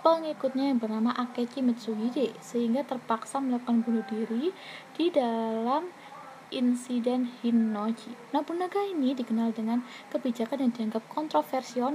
[0.05, 4.53] pengikutnya yang bernama Akechi Mitsuhide sehingga terpaksa melakukan bunuh diri
[4.93, 5.89] di dalam
[6.55, 8.15] insiden Hinnoji.
[8.31, 9.83] Nobunaga ini dikenal dengan
[10.15, 11.91] kebijakan yang dianggap kontroversial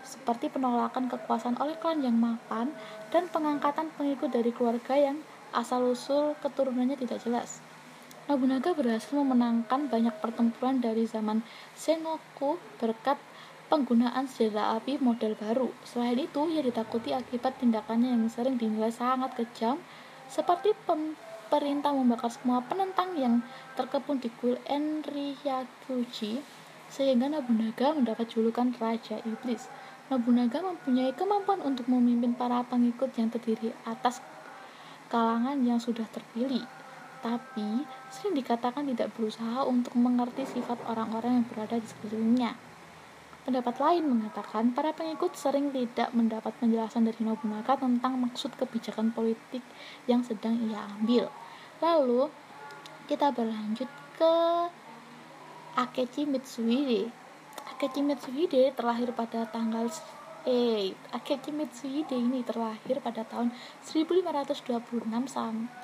[0.00, 2.72] seperti penolakan kekuasaan oleh klan yang mapan
[3.12, 5.20] dan pengangkatan pengikut dari keluarga yang
[5.52, 7.60] asal-usul keturunannya tidak jelas.
[8.30, 11.42] Nobunaga berhasil memenangkan banyak pertempuran dari zaman
[11.74, 13.18] Sengoku berkat
[13.70, 15.70] penggunaan senjata api model baru.
[15.86, 19.78] Selain itu, ia ditakuti akibat tindakannya yang sering dinilai sangat kejam,
[20.26, 20.74] seperti
[21.50, 23.42] perintah membakar semua penentang yang
[23.74, 26.38] terkepung di kuil Enryakuji,
[26.86, 29.66] sehingga Nobunaga mendapat julukan Raja Iblis.
[30.08, 34.22] Nobunaga mempunyai kemampuan untuk memimpin para pengikut yang terdiri atas
[35.10, 36.62] kalangan yang sudah terpilih,
[37.18, 37.84] tapi
[38.14, 42.69] sering dikatakan tidak berusaha untuk mengerti sifat orang-orang yang berada di sekelilingnya.
[43.40, 49.64] Pendapat lain mengatakan para pengikut sering tidak mendapat penjelasan dari Nobunaga tentang maksud kebijakan politik
[50.04, 51.32] yang sedang ia ambil.
[51.80, 52.28] Lalu
[53.08, 53.88] kita berlanjut
[54.20, 54.34] ke
[55.80, 57.08] Akechi Mitsuhide.
[57.72, 59.88] Akechi Mitsuhide terlahir pada tanggal
[60.44, 63.56] eh Akechi Mitsuhide ini terlahir pada tahun
[63.88, 64.68] 1526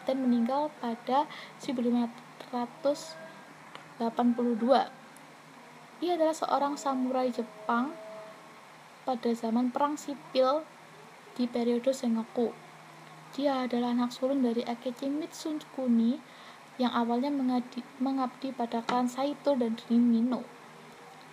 [0.05, 1.25] dan meninggal pada
[1.65, 4.05] 1582
[6.05, 7.97] ia adalah seorang samurai Jepang
[9.09, 10.67] pada zaman perang sipil
[11.39, 12.53] di periode Sengoku.
[13.33, 16.21] Dia adalah anak sulung dari Akechi Mitsukuni
[16.77, 20.45] yang awalnya mengabdi, mengabdi pada klan Saito dan Rimino.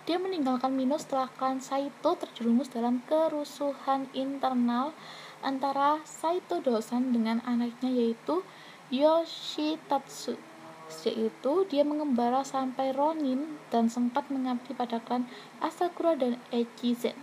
[0.04, 4.92] Dia meninggalkan Mino setelah klan Saito terjerumus dalam kerusuhan internal
[5.40, 8.44] antara Saito Dosan dengan anaknya yaitu
[8.92, 10.53] Yoshitatsu.
[10.94, 15.26] Sejak itu, dia mengembara sampai Ronin dan sempat mengabdi pada klan
[15.58, 17.18] Asakura dan Echizen.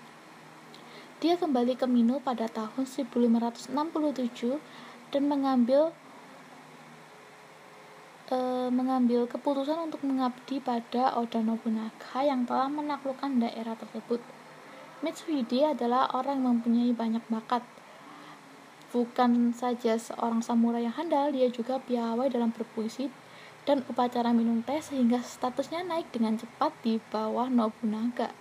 [1.23, 3.71] Dia kembali ke Mino pada tahun 1567
[5.15, 5.95] dan mengambil
[8.27, 8.37] e,
[8.73, 14.19] mengambil keputusan untuk mengabdi pada Oda Nobunaga yang telah menaklukkan daerah tersebut.
[14.99, 17.63] Mitsuhide adalah orang yang mempunyai banyak bakat.
[18.91, 23.07] Bukan saja seorang samurai yang handal, dia juga piawai dalam berpuisi
[23.65, 28.33] dan upacara minum teh sehingga statusnya naik dengan cepat di bawah Nobunaga.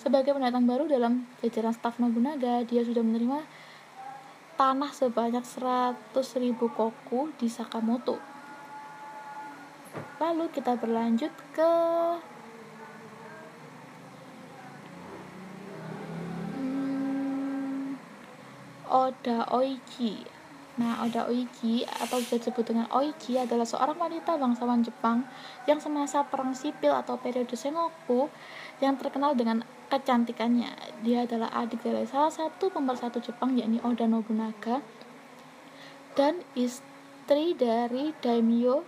[0.00, 3.44] Sebagai pendatang baru dalam jajaran staf Nobunaga, dia sudah menerima
[4.56, 6.14] tanah sebanyak 100.000
[6.56, 8.16] koku di Sakamoto.
[10.18, 11.72] Lalu kita berlanjut ke
[16.56, 17.94] hmm,
[18.88, 20.33] Oda Oichi
[20.74, 25.22] Nah, Oda Oigi atau bisa disebut dengan Oigi adalah seorang wanita bangsawan Jepang
[25.70, 28.26] yang semasa perang sipil atau periode Sengoku
[28.82, 30.74] yang terkenal dengan kecantikannya.
[31.06, 34.82] Dia adalah adik dari salah satu pemersatu Jepang yakni Oda Nobunaga
[36.18, 38.82] dan istri dari daimyo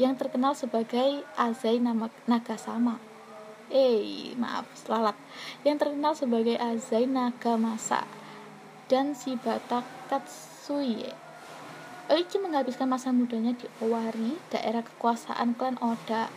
[0.00, 1.76] yang terkenal sebagai Azai
[2.24, 2.96] Nagasama.
[3.68, 5.16] Eh, maaf, lalat.
[5.68, 8.08] Yang terkenal sebagai Azai Nagamasa
[8.88, 11.25] dan Shibata Katsuie.
[12.06, 16.30] Oichi menghabiskan masa mudanya di Owari, daerah kekuasaan klan Oda.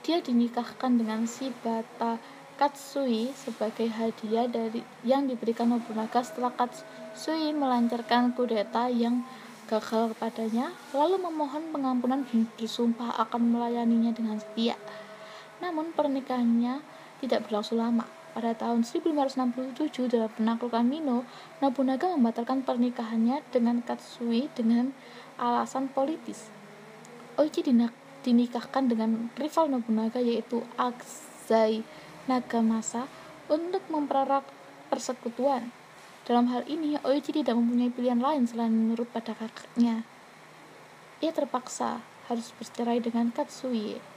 [0.00, 2.16] Dia dinikahkan dengan Shibata
[2.56, 9.28] Katsui sebagai hadiah dari yang diberikan Nobunaga setelah Katsui melancarkan kudeta yang
[9.68, 14.80] gagal kepadanya, lalu memohon pengampunan dan bersumpah akan melayaninya dengan setia.
[15.60, 16.80] Namun pernikahannya
[17.20, 18.23] tidak berlangsung lama.
[18.34, 21.22] Pada tahun 1567 dalam penaklukan Mino,
[21.62, 24.90] Nobunaga membatalkan pernikahannya dengan Katsui dengan
[25.38, 26.50] alasan politis.
[27.38, 27.62] Oichi
[28.26, 31.86] dinikahkan dengan rival Nobunaga yaitu Azai
[32.26, 33.06] Nagamasa
[33.46, 34.42] untuk mempererat
[34.90, 35.70] persekutuan.
[36.26, 40.02] Dalam hal ini, Oichi tidak mempunyai pilihan lain selain menurut pada kakaknya.
[41.22, 44.13] Ia terpaksa harus bercerai dengan Katsui.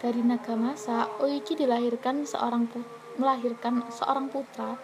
[0.00, 2.88] Dari Nagamasa, Oichi dilahirkan seorang put-
[3.20, 4.80] melahirkan seorang putra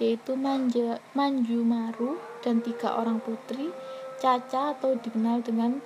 [0.00, 3.70] yaitu Manja, Manjumaru dan tiga orang putri
[4.18, 5.78] Caca atau dikenal dengan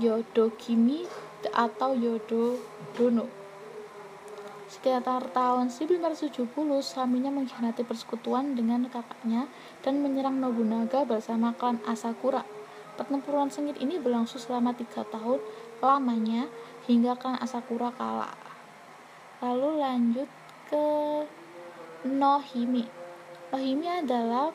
[0.00, 1.04] Yodokimi
[1.52, 2.58] atau Yodo
[2.96, 3.28] Dono.
[4.66, 9.46] Sekitar tahun 1570, suaminya mengkhianati persekutuan dengan kakaknya
[9.84, 12.42] dan menyerang Nobunaga bersama klan Asakura.
[12.96, 15.38] Pertempuran sengit ini berlangsung selama tiga tahun
[15.84, 16.48] lamanya
[16.86, 18.34] hingga klan Asakura kalah.
[19.42, 20.30] Lalu lanjut
[20.70, 20.86] ke
[22.06, 22.86] Nohimi.
[23.50, 24.54] Nohimi adalah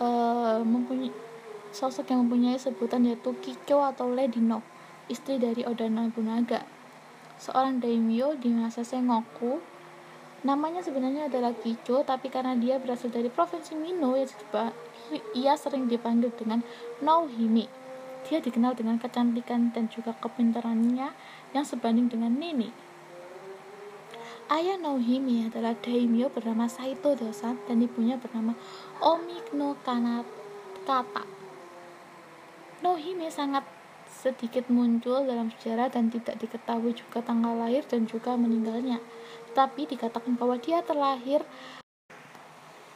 [0.00, 1.12] eh, mempunyai
[1.68, 4.64] sosok yang mempunyai sebutan yaitu Kicho atau Lady No,
[5.12, 6.64] istri dari Oda Nobunaga.
[7.38, 9.62] Seorang daimyo di masa Sengoku.
[10.42, 14.14] Namanya sebenarnya adalah Kicho, tapi karena dia berasal dari provinsi Mino,
[15.34, 16.62] ia sering dipanggil dengan
[17.02, 17.77] Nohimi.
[18.28, 21.16] Dia dikenal dengan kecantikan dan juga kepintarannya
[21.56, 22.68] yang sebanding dengan Nini.
[24.48, 28.56] Ayah Nohimi adalah daimyo bernama Saito Dosan dan ibunya bernama
[29.00, 31.04] Omikno Kanata.
[32.80, 33.64] Nohimi sangat
[34.08, 39.04] sedikit muncul dalam sejarah dan tidak diketahui juga tanggal lahir dan juga meninggalnya.
[39.52, 41.44] Tapi dikatakan bahwa dia terlahir.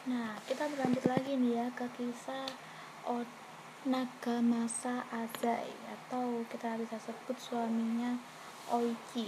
[0.09, 2.49] Nah, kita berlanjut lagi nih ya ke kisah
[3.07, 3.42] O-
[3.83, 8.15] Nagamasa Azai atau kita bisa sebut suaminya
[8.71, 9.27] Oiki.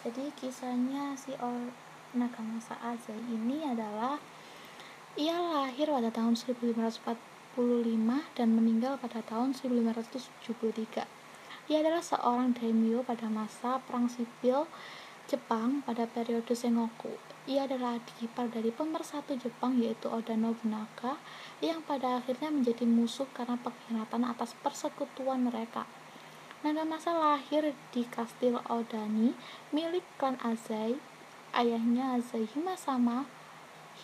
[0.00, 1.68] Jadi kisahnya si o-
[2.16, 4.16] Nagamasa Azai ini adalah
[5.12, 7.04] ia lahir pada tahun 1545
[8.32, 11.04] dan meninggal pada tahun 1573.
[11.68, 14.64] Ia adalah seorang daimyo pada masa perang sipil
[15.28, 17.27] Jepang pada periode Sengoku.
[17.48, 21.16] Ia adalah adik ipar dari pemersatu Jepang yaitu Oda Nobunaga
[21.64, 25.88] yang pada akhirnya menjadi musuh karena pengkhianatan atas persekutuan mereka.
[26.60, 29.32] Nagamasa lahir di Kastil Odani
[29.72, 31.00] milik klan Azai.
[31.56, 33.24] Ayahnya Azai Himasama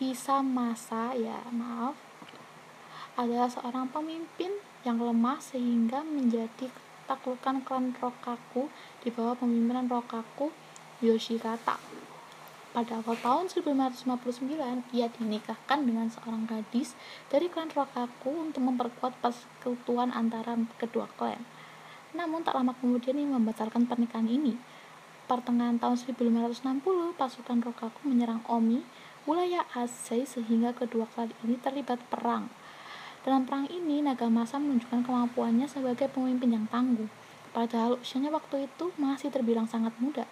[0.01, 2.01] Hisamasa ya maaf
[3.21, 4.57] adalah seorang pemimpin
[4.89, 6.73] yang lemah sehingga menjadi
[7.05, 8.73] taklukan klan Rokaku
[9.05, 10.49] di bawah pemimpinan Rokaku
[11.05, 11.94] Yoshikata.
[12.75, 14.51] Pada awal tahun 1559,
[14.91, 16.99] ia dinikahkan dengan seorang gadis
[17.31, 21.39] dari klan Rokaku untuk memperkuat persekutuan antara kedua klan.
[22.19, 24.59] Namun tak lama kemudian ia membatalkan pernikahan ini.
[25.31, 28.83] Pertengahan tahun 1560, pasukan Rokaku menyerang Omi,
[29.23, 32.51] wilayah Azai sehingga kedua klan ini terlibat perang.
[33.23, 37.07] Dalam perang ini, Nagamasa menunjukkan kemampuannya sebagai pemimpin yang tangguh.
[37.55, 40.27] Padahal usianya waktu itu masih terbilang sangat muda.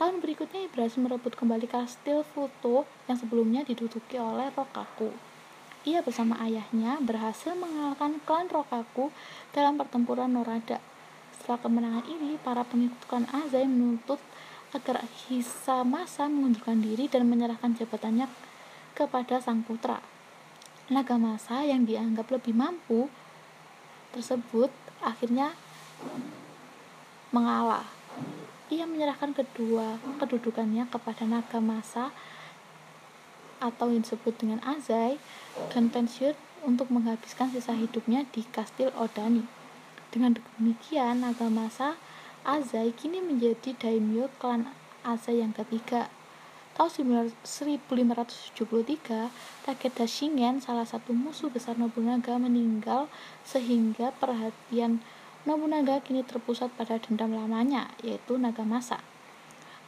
[0.00, 5.12] Tahun berikutnya berhasil merebut kembali kastil Futo yang sebelumnya diduduki oleh Rokaku.
[5.82, 9.12] Ia bersama ayahnya berhasil mengalahkan klan Rokaku
[9.52, 10.78] dalam pertempuran Norada.
[11.36, 14.22] Setelah kemenangan ini, para pengikut klan Azai menuntut
[14.72, 18.30] agar Hisamasa mengundurkan diri dan menyerahkan jabatannya
[18.96, 20.00] kepada sang putra.
[20.88, 23.12] Nagamasa yang dianggap lebih mampu
[24.16, 24.72] tersebut
[25.04, 25.52] akhirnya
[27.32, 27.84] mengalah.
[28.72, 32.08] Ia menyerahkan kedua kedudukannya kepada Nagamasa
[33.60, 35.20] atau yang disebut dengan Azai
[35.76, 36.32] dan pensiun
[36.64, 39.44] untuk menghabiskan sisa hidupnya di Kastil Odani.
[40.08, 42.00] Dengan demikian, Nagamasa
[42.48, 44.72] Azai kini menjadi daimyo klan
[45.04, 46.08] Azai yang ketiga.
[46.72, 46.88] Tahun
[47.44, 49.28] 1573,
[49.68, 53.12] Takeda Shingen, salah satu musuh besar Nobunaga, meninggal
[53.44, 55.04] sehingga perhatian
[55.42, 59.02] Nobunaga kini terpusat pada dendam lamanya, yaitu Nagamasa.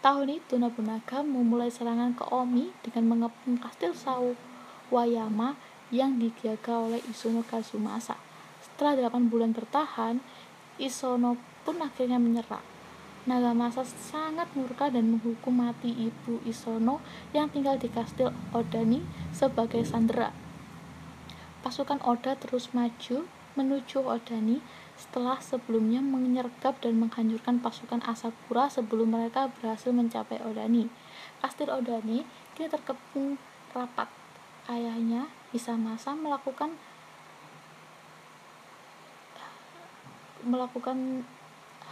[0.02, 5.54] Tahun itu Nobunaga memulai serangan ke Omi dengan mengepung kastil Sawayama
[5.94, 8.18] yang dijaga oleh Isono Kazumasa.
[8.66, 10.18] Setelah 8 bulan bertahan,
[10.74, 12.66] Isono pun akhirnya menyerah.
[13.24, 16.98] Nagamasa sangat murka dan menghukum mati ibu Isono
[17.30, 20.34] yang tinggal di kastil Odani sebagai sandera.
[21.62, 23.24] Pasukan Oda terus maju
[23.54, 24.60] menuju Odani
[25.04, 30.88] setelah sebelumnya menyergap dan menghancurkan pasukan Asakura sebelum mereka berhasil mencapai Odani.
[31.44, 32.24] Kastil Odani
[32.56, 33.36] kini terkepung
[33.76, 34.08] rapat.
[34.64, 36.72] Ayahnya, Isamasa, melakukan
[40.40, 41.28] melakukan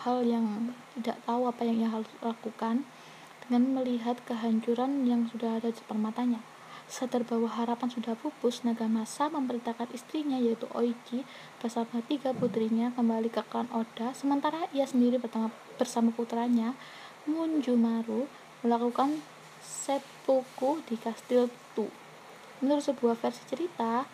[0.04, 2.84] hal yang tidak tahu apa yang ia harus lakukan
[3.44, 6.40] dengan melihat kehancuran yang sudah ada di depan matanya.
[6.93, 11.24] Sadar bahwa harapan sudah pupus, Nagamasa memerintahkan istrinya yaitu Oichi
[11.57, 15.16] bersama tiga putrinya kembali ke klan Oda, sementara ia sendiri
[15.80, 16.76] bersama putranya
[17.24, 18.28] Munjumaru
[18.61, 19.24] melakukan
[19.64, 21.88] seppuku di kastil Tu.
[22.61, 24.05] Menurut sebuah versi cerita,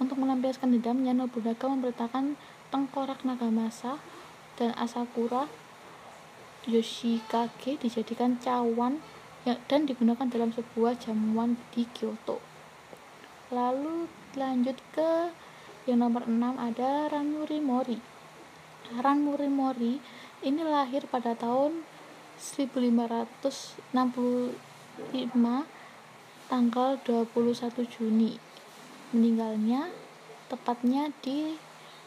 [0.00, 2.40] untuk melampiaskan dendamnya, Nobunaga memerintahkan
[2.72, 4.00] tengkorak Nagamasa
[4.56, 5.44] dan Asakura
[6.64, 9.04] Yoshikage dijadikan cawan
[9.46, 12.40] dan digunakan dalam sebuah jamuan di Kyoto.
[13.54, 15.32] Lalu lanjut ke
[15.88, 17.96] yang nomor 6 ada Ranmuri Mori.
[18.98, 19.96] Ranmuri Mori
[20.44, 21.84] ini lahir pada tahun
[22.36, 23.88] 1565
[26.48, 28.36] tanggal 21 Juni.
[29.16, 29.88] Meninggalnya
[30.52, 31.56] tepatnya di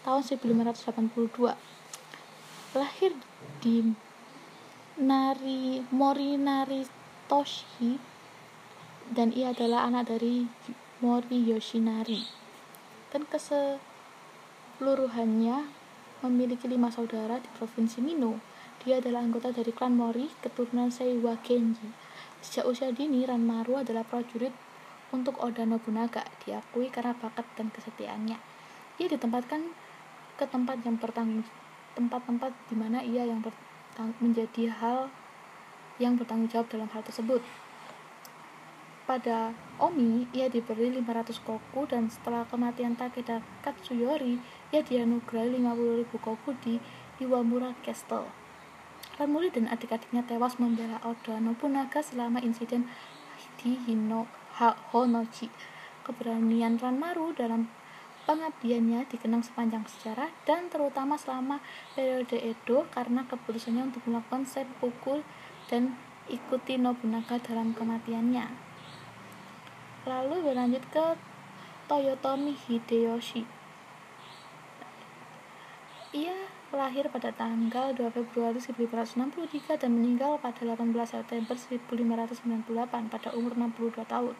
[0.05, 1.57] tahun 1582
[2.71, 3.11] lahir
[3.59, 3.91] di
[5.01, 6.38] Nari Mori
[7.32, 7.95] Naritoshi
[9.15, 10.51] dan ia adalah anak dari
[10.99, 12.27] Mori Yoshinari.
[13.07, 15.63] Dan keseluruhannya
[16.27, 18.43] memiliki lima saudara di provinsi Mino
[18.84, 21.95] dia adalah anggota dari klan Mori keturunan Seiwa Genji
[22.43, 24.51] sejak usia dini Ranmaru adalah prajurit
[25.15, 26.27] untuk Oda Nobunaga.
[26.43, 28.43] Diakui karena bakat dan kesetiaannya.
[28.99, 29.71] Ia ditempatkan
[30.36, 31.47] ke tempat yang bertanggung
[31.95, 33.39] tempat-tempat di mana ia yang
[34.19, 35.07] menjadi hal
[36.02, 37.45] yang bertanggung jawab dalam hal tersebut.
[39.06, 44.41] Pada Omi, ia diberi 500 koku dan setelah kematian Takeda Katsuyori,
[44.74, 46.82] ia dianugerahi 50.000 koku di
[47.22, 48.26] Iwamura Castle.
[49.22, 52.89] Ranmuri dan adik-adiknya tewas membela Oda Nobunaga selama insiden
[53.62, 54.26] di Hino,
[54.95, 55.52] Honochi.
[56.02, 57.70] Keberanian Ranmaru dalam
[58.22, 61.58] Pengabdiannya dikenang sepanjang sejarah dan terutama selama
[61.97, 65.26] periode Edo karena keputusannya untuk melakukan seppuku
[65.72, 65.95] dan
[66.28, 68.51] ikuti Nobunaga dalam kematiannya.
[70.03, 71.15] Lalu berlanjut ke
[71.88, 73.47] Toyotomi Hideyoshi.
[76.11, 76.36] Ia
[76.76, 84.03] lahir pada tanggal 2 Februari 1563 dan meninggal pada 18 September 1598 pada umur 62
[84.03, 84.36] tahun.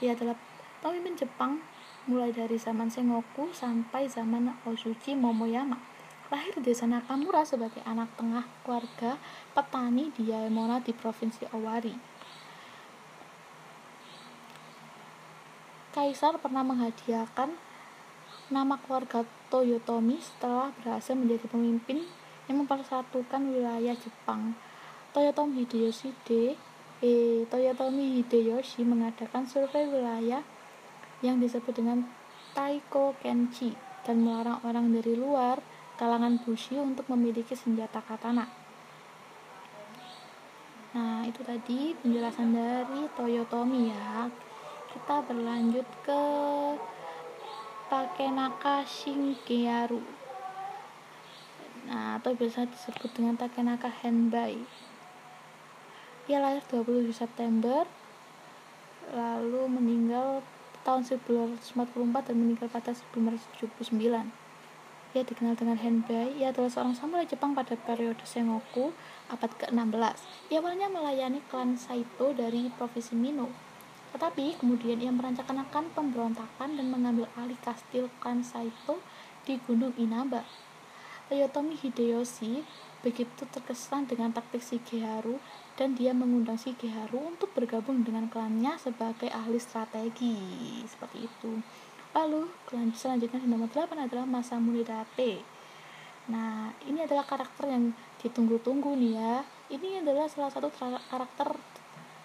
[0.00, 0.36] Ia adalah
[0.80, 1.60] pemimpin Jepang
[2.04, 5.93] mulai dari zaman Sengoku sampai zaman Osuchi Momoyama.
[6.34, 9.22] Lahir di desa Nakamura sebagai anak tengah keluarga
[9.54, 11.94] petani di Yaemona di provinsi Owari.
[15.94, 17.54] Kaisar pernah menghadiahkan
[18.50, 22.02] nama keluarga Toyotomi setelah berhasil menjadi pemimpin
[22.50, 24.58] yang mempersatukan wilayah Jepang.
[25.14, 26.58] Toyotomi Hideyoshi D.
[26.98, 30.42] Eh, Toyotomi Hideyoshi mengadakan survei wilayah
[31.22, 32.10] yang disebut dengan
[32.58, 33.70] Taiko Kenchi
[34.02, 35.62] dan melarang orang dari luar
[35.94, 38.50] kalangan Bushi untuk memiliki senjata katana.
[40.94, 44.30] Nah, itu tadi penjelasan dari Toyotomi ya.
[44.94, 46.22] Kita berlanjut ke
[47.90, 50.02] Takenaka Shingearu.
[51.90, 54.62] Nah, atau biasa disebut dengan Takenaka Henbai.
[56.30, 57.84] Ia lahir 27 September
[59.12, 60.40] lalu meninggal
[60.86, 64.43] tahun 1944 dan meninggal pada 1979.
[65.14, 66.34] Ia dikenal dengan Henbai.
[66.42, 68.90] Ia adalah seorang samurai Jepang pada periode Sengoku
[69.30, 70.18] abad ke-16.
[70.50, 73.46] Ia awalnya melayani klan Saito dari provinsi Mino.
[74.10, 78.98] Tetapi kemudian ia merancangkan pemberontakan dan mengambil alih kastil klan Saito
[79.46, 80.42] di Gunung Inaba.
[81.30, 82.66] Toyotomi Hideyoshi
[83.00, 85.38] begitu terkesan dengan taktik Shigeharu
[85.78, 90.36] dan dia mengundang Shigeharu untuk bergabung dengan klannya sebagai ahli strategi
[90.84, 91.62] seperti itu
[92.14, 92.46] lalu
[92.94, 95.42] selanjutnya di nomor 8 adalah Masamune Date
[96.30, 97.92] nah ini adalah karakter yang
[98.22, 99.34] ditunggu-tunggu nih ya
[99.74, 100.72] ini adalah salah satu
[101.10, 101.58] karakter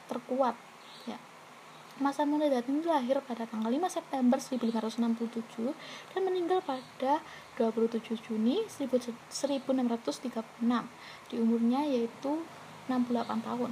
[0.07, 0.55] terkuat
[1.03, 1.19] ya
[1.99, 7.19] Masa muda Dante ini lahir pada tanggal 5 September 1567 dan meninggal pada
[7.59, 9.27] 27 Juni 1636
[11.27, 12.39] di umurnya yaitu
[12.87, 13.71] 68 tahun.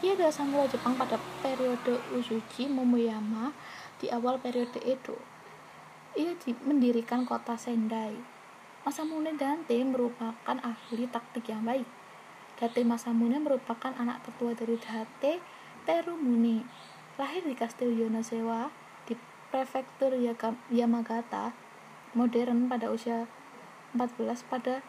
[0.00, 3.52] Ia adalah samurai Jepang pada periode Uzuchi Momoyama
[4.00, 5.20] di awal periode Edo.
[6.16, 6.32] Ia
[6.64, 8.16] mendirikan kota Sendai.
[8.86, 11.84] Masamune Dante merupakan ahli taktik yang baik.
[12.56, 15.42] Date Masamune merupakan anak tertua dari Date
[15.84, 16.64] Terumune
[17.18, 18.70] Lahir di Kastil Yonasewa
[19.04, 19.18] di
[19.50, 20.14] prefektur
[20.70, 21.52] Yamagata
[22.16, 23.28] modern pada usia
[23.92, 24.80] 14 pada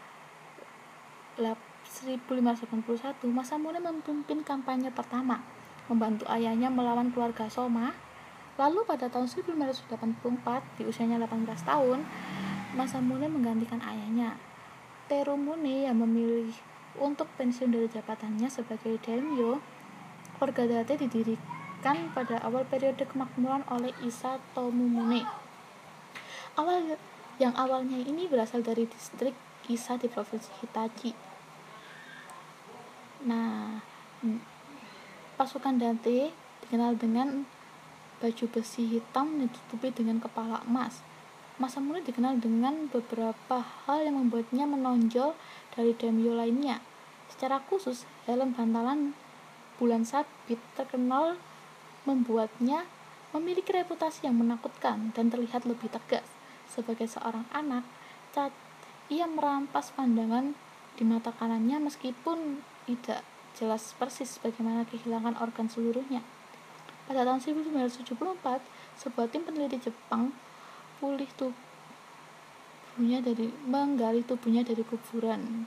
[1.40, 5.40] 1581, Masamune memimpin kampanye pertama,
[5.88, 7.96] membantu ayahnya melawan keluarga Soma.
[8.60, 9.88] Lalu pada tahun 1584,
[10.76, 12.04] di usianya 18 tahun,
[12.76, 14.36] Masamune menggantikan ayahnya.
[15.08, 16.54] Terumune yang memilih
[17.00, 19.64] untuk pensiun dari jabatannya sebagai daimyo,
[20.38, 25.24] keluarga Date didirikan didirikan pada awal periode kemakmuran oleh Isa Tomumune.
[26.60, 27.00] Awal
[27.40, 29.32] yang awalnya ini berasal dari distrik
[29.72, 31.16] Isa di provinsi Hitachi.
[33.24, 33.80] Nah,
[35.40, 36.36] pasukan Dante
[36.68, 37.48] dikenal dengan
[38.20, 41.02] baju besi hitam ditutupi dengan kepala emas.
[41.60, 45.36] Masa mulai dikenal dengan beberapa hal yang membuatnya menonjol
[45.76, 46.80] dari daimyo lainnya.
[47.32, 49.16] Secara khusus, helm bantalan
[49.80, 51.40] bulan sabit terkenal
[52.04, 52.88] membuatnya
[53.36, 56.26] memiliki reputasi yang menakutkan dan terlihat lebih tegas.
[56.68, 57.84] Sebagai seorang anak,
[58.30, 58.54] Cat
[59.10, 60.54] ia merampas pandangan
[60.94, 63.26] di mata kanannya meskipun tidak
[63.58, 66.22] jelas persis bagaimana kehilangan organ seluruhnya.
[67.10, 68.06] Pada tahun 1974,
[69.02, 70.30] sebuah tim peneliti Jepang
[71.02, 75.66] pulih tubuhnya dari menggali tubuhnya dari kuburan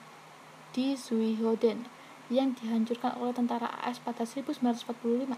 [0.70, 1.90] di Zuihoden
[2.30, 5.34] yang dihancurkan oleh tentara AS pada 1945.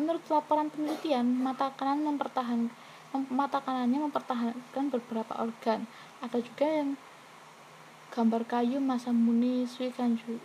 [0.00, 2.72] Menurut laporan penelitian, mata kanan mempertahan
[3.28, 5.84] mata kanannya mempertahankan beberapa organ.
[6.24, 6.96] Ada juga yang
[8.08, 10.40] gambar kayu Masamune Suiganju,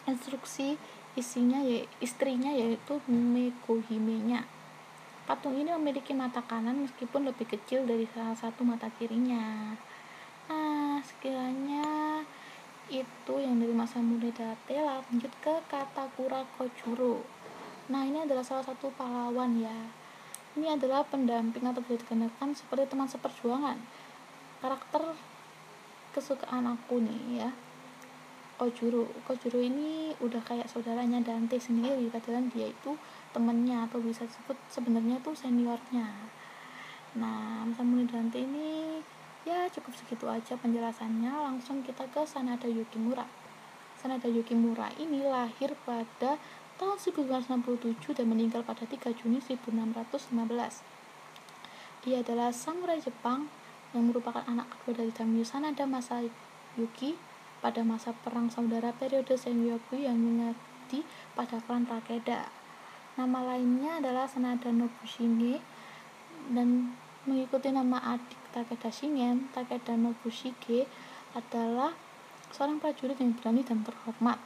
[0.10, 0.82] Instruksi
[1.14, 4.46] isinya ya istrinya yaitu Mekohime-nya.
[5.28, 9.76] Patung ini memiliki mata kanan meskipun lebih kecil dari salah satu mata kirinya.
[10.48, 12.24] Nah, sekiranya
[12.88, 17.22] itu yang dari masa muda Date lanjut ke Katakura Kojuro.
[17.92, 19.92] Nah, ini adalah salah satu pahlawan ya.
[20.56, 23.78] Ini adalah pendamping atau bisa dikenakan seperti teman seperjuangan.
[24.64, 25.14] Karakter
[26.18, 27.50] kesukaan aku nih ya.
[28.58, 29.06] Kojuro.
[29.30, 32.98] Kojuro ini udah kayak saudaranya Dante sendiri, padahal dia itu
[33.38, 36.10] temennya atau bisa disebut sebenarnya tuh seniornya
[37.14, 38.98] nah Masamune Dante ini
[39.46, 43.30] ya cukup segitu aja penjelasannya langsung kita ke Sanada Yukimura
[44.02, 46.42] Sanada Yukimura ini lahir pada
[46.82, 50.82] tahun 1967 dan meninggal pada 3 Juni 1615
[52.06, 53.50] dia adalah samurai Jepang
[53.96, 57.16] yang merupakan anak kedua dari daimyo Sanada Masayuki
[57.64, 62.48] pada masa perang saudara periode Sengoku yang mengabdi pada klan Takeda
[63.18, 65.58] Nama lainnya adalah Sanada Nobushige
[66.54, 66.94] dan
[67.26, 70.86] mengikuti nama adik Takeda Shingen, Takeda Nobushige
[71.34, 71.98] adalah
[72.54, 74.38] seorang prajurit yang berani dan terhormat.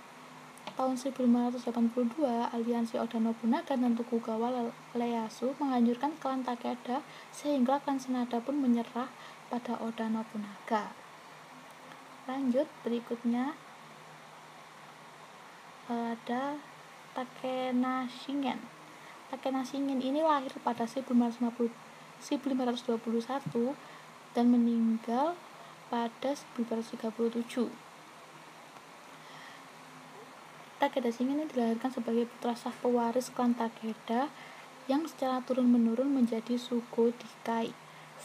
[0.72, 1.68] Tahun 1582,
[2.48, 7.04] aliansi Oda Nobunaga dan Tokugawa Ieyasu menghancurkan klan Takeda
[7.36, 9.12] sehingga klan Sanada pun menyerah
[9.52, 10.96] pada Oda Nobunaga.
[12.24, 13.60] Lanjut berikutnya
[15.92, 16.56] ada
[17.12, 18.64] Takena Shingen.
[19.28, 21.68] Takena Shingen ini lahir pada 1550,
[22.24, 23.76] 1521
[24.32, 25.36] dan meninggal
[25.92, 27.68] pada 1537.
[30.80, 34.32] Takeda Shingen ini dilahirkan sebagai putra sah pewaris klan Takeda
[34.88, 37.81] yang secara turun-menurun menjadi suku Dikai.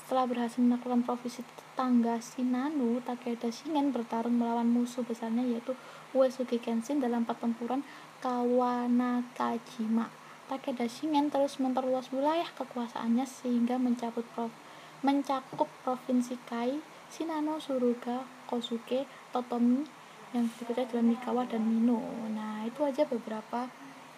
[0.06, 5.74] Setelah berhasil menaklukkan provinsi tetangga Shinano, Takeda Shingen bertarung melawan musuh besarnya yaitu
[6.14, 7.82] Uesugi Kenshin dalam pertempuran
[8.22, 10.06] Kawanakajima.
[10.46, 14.54] Takeda Shingen terus memperluas wilayah kekuasaannya sehingga mencabut prov
[15.02, 16.78] mencakup provinsi Kai,
[17.10, 19.82] Shinano, Suruga, Kosuke, Totomi
[20.30, 21.98] yang berikutnya adalah Mikawa dan Mino.
[22.30, 23.66] Nah, itu aja beberapa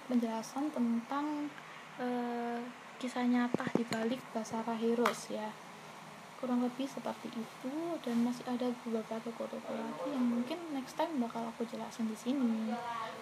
[0.04, 1.48] penjelasan tentang
[1.96, 2.60] uh,
[3.00, 5.48] kisah nyata di balik Basara Heroes ya
[6.38, 7.74] kurang lebih seperti itu
[8.06, 12.70] dan masih ada beberapa toko-toko lagi yang mungkin next time bakal aku jelasin di sini.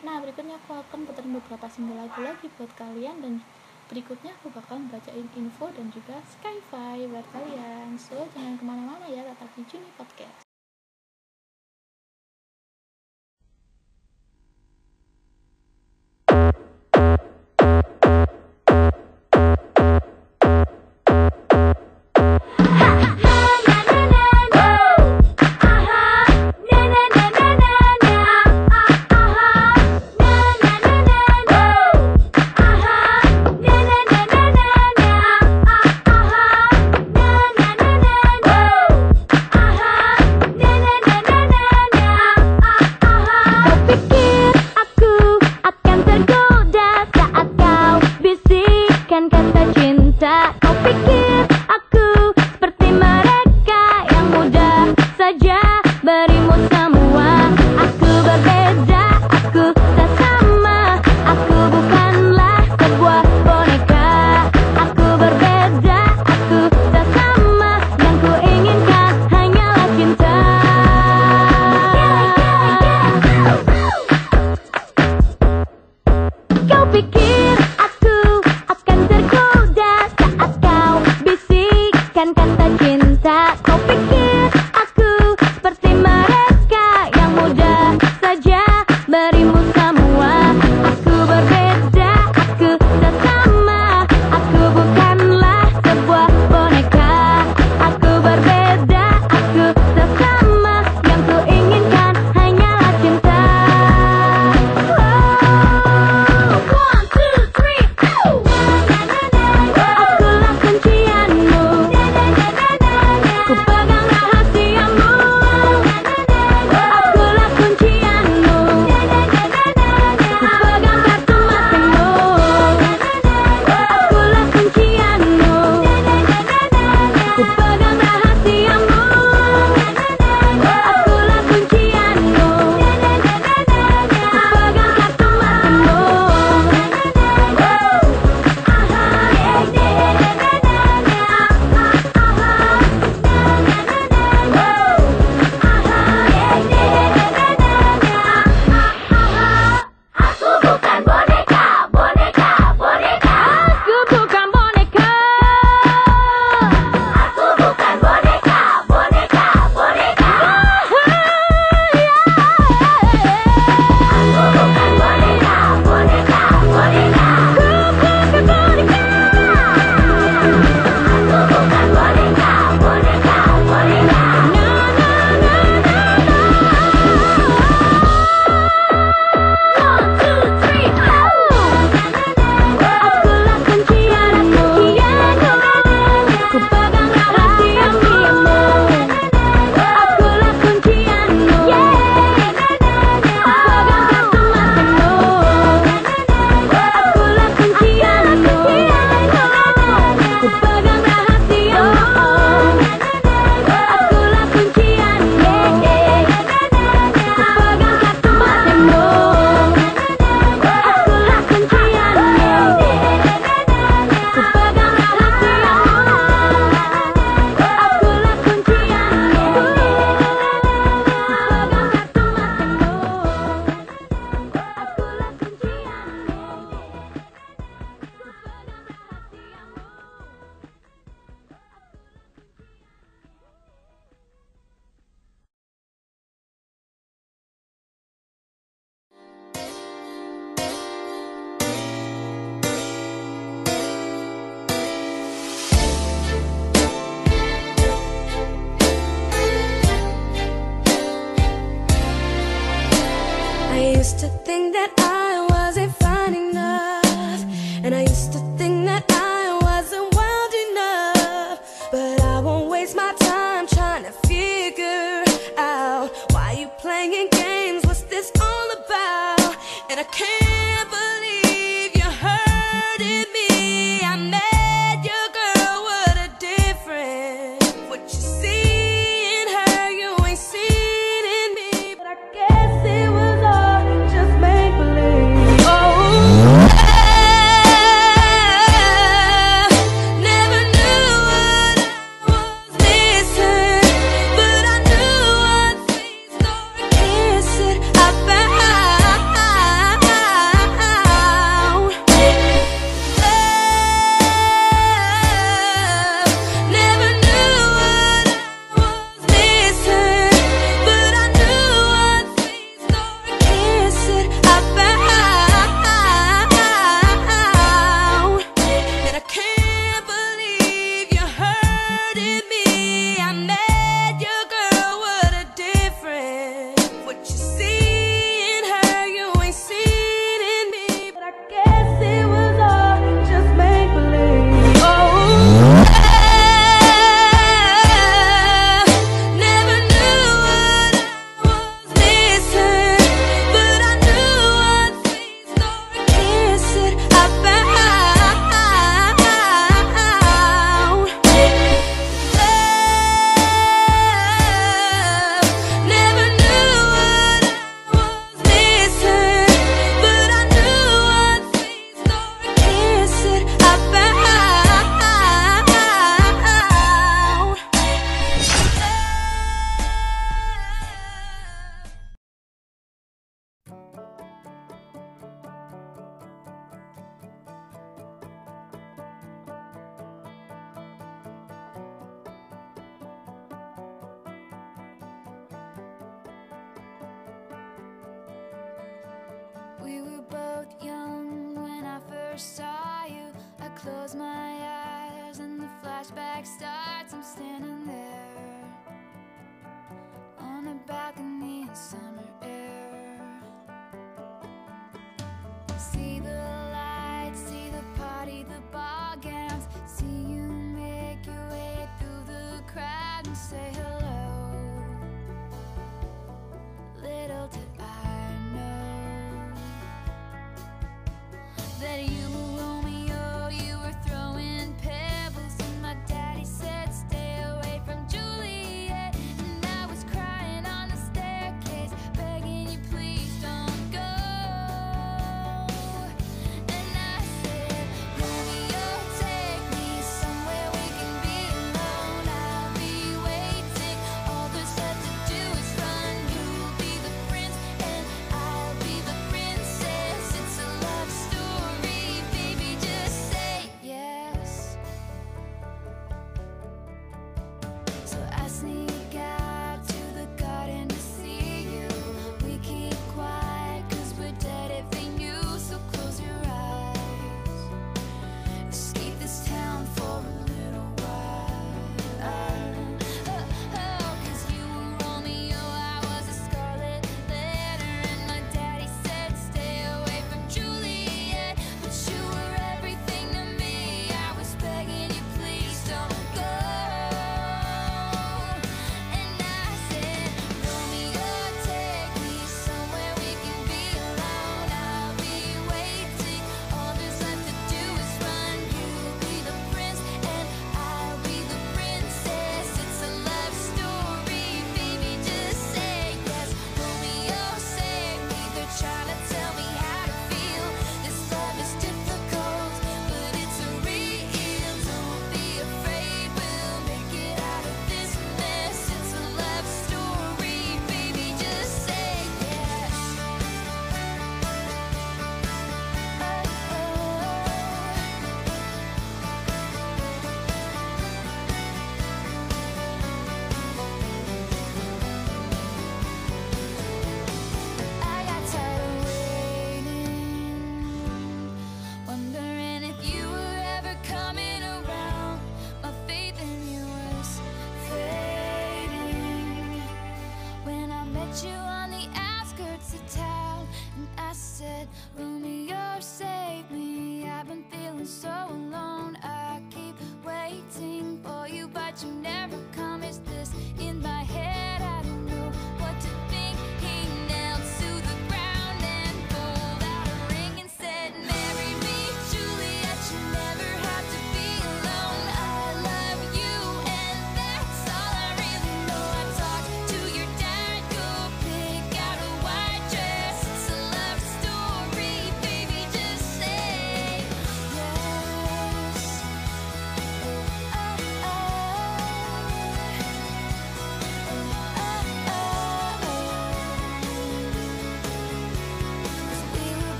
[0.00, 3.34] Nah berikutnya aku akan puterin beberapa single lagu lagi buat kalian dan
[3.92, 8.00] berikutnya aku bakal bacain info dan juga skyfi buat kalian.
[8.00, 10.51] So jangan ke mana-mana ya tetap di Juni Podcast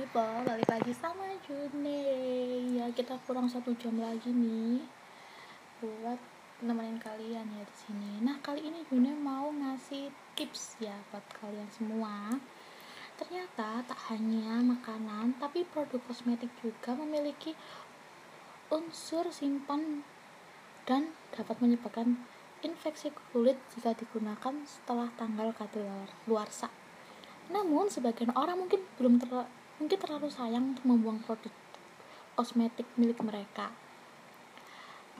[0.00, 1.84] people, balik lagi sama June
[2.72, 4.80] Ya kita kurang satu jam lagi nih
[5.76, 6.16] Buat
[6.64, 8.12] nemenin kalian ya di sini.
[8.24, 10.08] Nah kali ini June mau ngasih
[10.40, 12.32] tips ya buat kalian semua
[13.20, 17.52] Ternyata tak hanya makanan, tapi produk kosmetik juga memiliki
[18.72, 20.00] unsur simpan
[20.88, 22.16] dan dapat menyebabkan
[22.64, 26.72] infeksi kulit jika digunakan setelah tanggal kadaluarsa.
[27.52, 29.28] Namun sebagian orang mungkin belum ter
[29.80, 31.50] mungkin terlalu sayang untuk membuang produk
[32.36, 33.72] kosmetik milik mereka.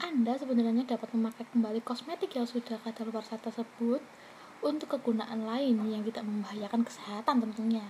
[0.01, 4.01] Anda sebenarnya dapat memakai kembali kosmetik yang sudah kadaluarsa tersebut
[4.61, 7.85] untuk kegunaan lain yang tidak membahayakan kesehatan tentunya.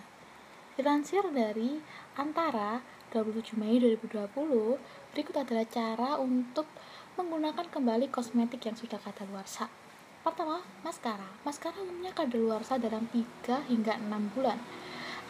[0.80, 1.84] Dilansir dari
[2.16, 2.80] Antara
[3.12, 4.32] 27 Mei 2020,
[5.12, 6.64] berikut adalah cara untuk
[7.20, 9.68] menggunakan kembali kosmetik yang sudah kadaluarsa.
[10.24, 11.28] Pertama, maskara.
[11.44, 14.60] Maskara umumnya kadaluarsa dalam 3 hingga 6 bulan.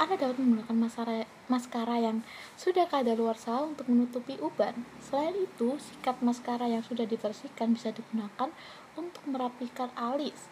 [0.02, 2.26] Anda dapat menggunakan maskara, maskara yang
[2.58, 4.74] sudah kadaluarsa untuk menutupi uban.
[4.98, 8.50] Selain itu, sikat maskara yang sudah dibersihkan bisa digunakan
[8.98, 10.50] untuk merapikan alis.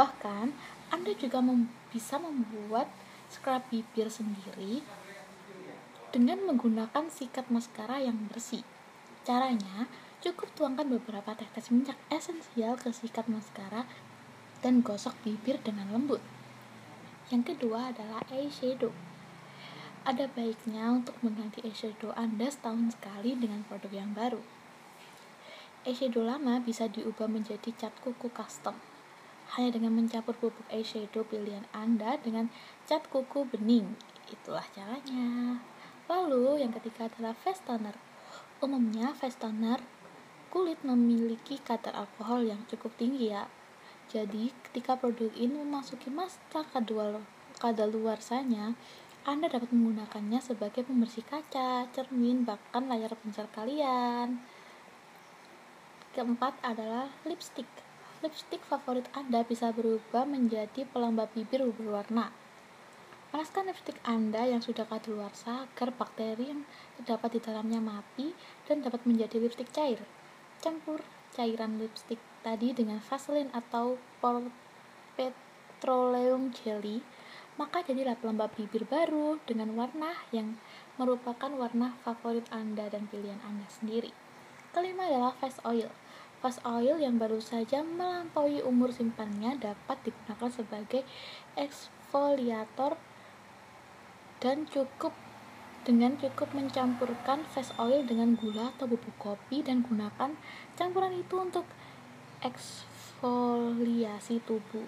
[0.00, 0.56] Bahkan,
[0.88, 2.88] Anda juga mem bisa membuat
[3.28, 4.80] scrub bibir sendiri
[6.08, 8.64] dengan menggunakan sikat maskara yang bersih.
[9.28, 9.92] Caranya,
[10.26, 13.84] Cukup tuangkan beberapa tetes minyak esensial ke sikat maskara
[14.58, 16.18] dan gosok bibir dengan lembut.
[17.26, 18.94] Yang kedua adalah eyeshadow.
[20.06, 24.38] Ada baiknya untuk mengganti eyeshadow Anda setahun sekali dengan produk yang baru.
[25.82, 28.78] Eyeshadow lama bisa diubah menjadi cat kuku custom.
[29.58, 32.46] Hanya dengan mencampur bubuk eyeshadow pilihan Anda dengan
[32.86, 33.98] cat kuku bening.
[34.30, 35.58] Itulah caranya.
[36.06, 37.98] Lalu yang ketiga adalah face toner.
[38.62, 39.82] Umumnya face toner
[40.54, 43.50] kulit memiliki kadar alkohol yang cukup tinggi ya.
[44.06, 47.18] Jadi, ketika produk ini memasuki masa kedua
[47.58, 48.78] kadaluarsanya,
[49.26, 54.38] Anda dapat menggunakannya sebagai pembersih kaca, cermin, bahkan layar ponsel kalian.
[56.14, 57.66] Keempat adalah lipstick.
[58.22, 62.30] Lipstick favorit Anda bisa berubah menjadi pelembab bibir berwarna.
[63.34, 66.62] Panaskan lipstick Anda yang sudah kadaluarsa agar bakteri yang
[66.96, 68.30] terdapat di dalamnya mati
[68.70, 69.98] dan dapat menjadi lipstick cair.
[70.62, 71.02] Campur
[71.34, 73.98] cairan lipstick tadi dengan Vaseline atau
[75.18, 77.02] petroleum jelly,
[77.58, 80.54] maka jadilah pelembab bibir baru dengan warna yang
[80.94, 84.14] merupakan warna favorit Anda dan pilihan Anda sendiri.
[84.70, 85.90] Kelima adalah face oil.
[86.38, 91.02] Face oil yang baru saja melampaui umur simpannya dapat digunakan sebagai
[91.58, 92.94] eksfoliator
[94.38, 95.10] dan cukup
[95.86, 100.36] dengan cukup mencampurkan face oil dengan gula atau bubuk kopi dan gunakan
[100.76, 101.64] campuran itu untuk
[102.44, 104.84] eksfoliasi tubuh.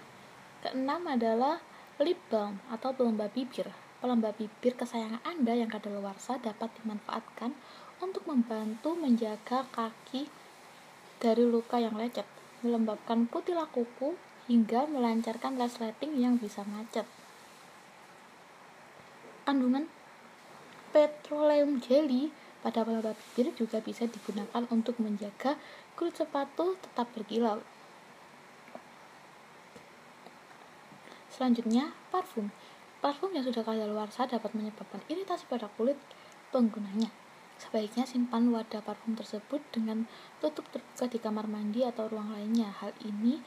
[0.59, 1.63] Keenam adalah
[1.97, 3.71] lip balm atau pelembab bibir.
[3.99, 7.55] Pelembab bibir kesayangan Anda yang kadaluarsa dapat dimanfaatkan
[7.99, 10.31] untuk membantu menjaga kaki
[11.19, 12.23] dari luka yang lecet,
[12.63, 14.15] melembabkan kutilah kuku,
[14.47, 17.05] hingga melancarkan resleting yang bisa macet.
[19.43, 19.85] Kandungan
[20.89, 22.33] petroleum jelly
[22.65, 25.55] pada pelembab bibir juga bisa digunakan untuk menjaga
[25.99, 27.59] kulit sepatu tetap berkilau.
[31.27, 32.55] Selanjutnya, parfum.
[33.03, 35.99] Parfum yang sudah kadaluarsa dapat menyebabkan iritasi pada kulit
[36.55, 37.11] penggunanya.
[37.59, 40.07] Sebaiknya simpan wadah parfum tersebut dengan
[40.39, 42.71] tutup terbuka di kamar mandi atau ruang lainnya.
[42.79, 43.43] Hal ini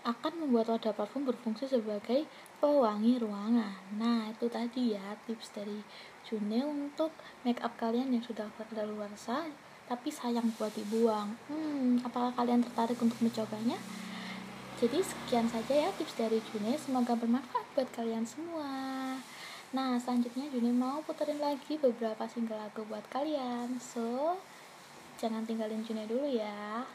[0.00, 2.24] akan membuat wadah parfum berfungsi sebagai
[2.64, 4.00] pewangi ruangan.
[4.00, 5.84] Nah, itu tadi ya tips dari
[6.24, 7.12] June untuk
[7.44, 9.52] make up kalian yang sudah kadaluarsa
[9.90, 11.34] tapi sayang buat dibuang.
[11.50, 13.74] Hmm, apakah kalian tertarik untuk mencobanya?
[14.78, 18.70] Jadi sekian saja ya tips dari June, semoga bermanfaat buat kalian semua.
[19.74, 23.82] Nah, selanjutnya June mau puterin lagi beberapa single lagu buat kalian.
[23.82, 24.38] So,
[25.18, 26.86] jangan tinggalin June dulu ya.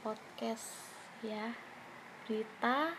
[0.00, 0.92] Podcast
[1.24, 1.52] ya
[2.24, 2.92] berita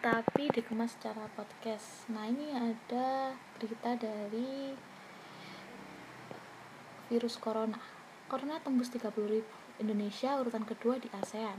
[0.00, 2.08] tapi dikemas secara podcast.
[2.08, 4.72] Nah ini ada berita dari
[7.12, 7.76] virus corona.
[8.30, 11.58] Corona tembus 30.000 Indonesia urutan kedua di ASEAN.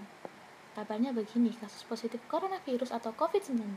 [0.71, 3.75] Kabarnya begini, kasus positif coronavirus atau COVID-19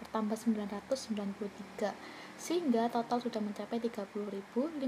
[0.00, 1.92] bertambah 993,
[2.40, 4.80] sehingga total sudah mencapai 30.514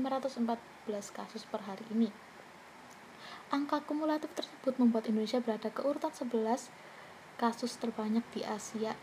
[1.13, 2.34] kasus per hari ini.
[3.53, 6.71] Angka kumulatif tersebut membuat Indonesia berada ke urutan 11
[7.37, 8.97] kasus terbanyak di Asia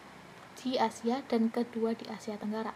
[0.60, 2.76] di Asia dan kedua di Asia Tenggara.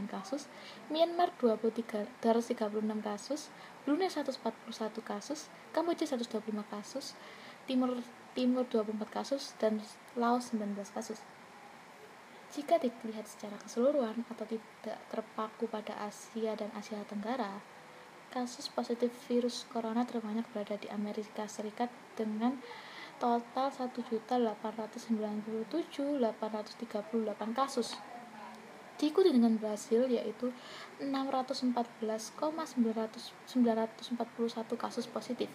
[0.09, 0.49] kasus,
[0.89, 3.53] Myanmar 23 236 kasus,
[3.85, 4.33] Brunei 141
[5.05, 5.45] kasus,
[5.77, 7.13] Kamboja 125 kasus,
[7.69, 8.01] Timur
[8.33, 9.77] Timur 24 kasus dan
[10.17, 11.21] Laos 19 kasus.
[12.57, 17.61] Jika dilihat secara keseluruhan atau tidak terpaku pada Asia dan Asia Tenggara,
[18.33, 22.57] kasus positif virus corona terbanyak berada di Amerika Serikat dengan
[23.21, 26.33] total 1.897.838
[27.53, 27.93] kasus.
[28.97, 30.49] Diikuti dengan Brasil yaitu
[30.97, 32.41] 614,941
[34.81, 35.53] kasus positif.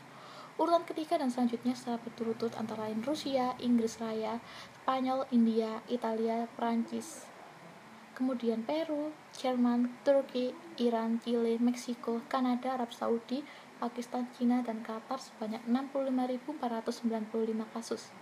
[0.61, 4.37] Urutan ketiga dan selanjutnya secara berturut-turut antara lain Rusia, Inggris Raya,
[4.85, 7.25] Spanyol, India, Italia, Prancis,
[8.13, 13.41] kemudian Peru, Jerman, Turki, Iran, Chile, Meksiko, Kanada, Arab Saudi,
[13.81, 16.61] Pakistan, Cina, dan Qatar sebanyak 65.495
[17.73, 18.13] kasus.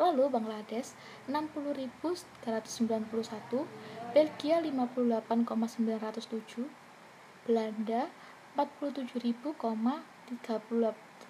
[0.00, 0.90] Lalu Bangladesh
[1.30, 2.66] 60.391,
[4.10, 6.66] Belgia 58,907,
[7.46, 8.10] Belanda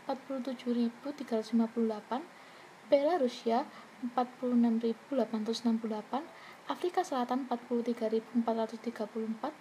[0.06, 2.22] 47.358,
[2.90, 3.64] Belarusia
[4.16, 6.22] 46.868,
[6.68, 9.52] Afrika Selatan 43.434,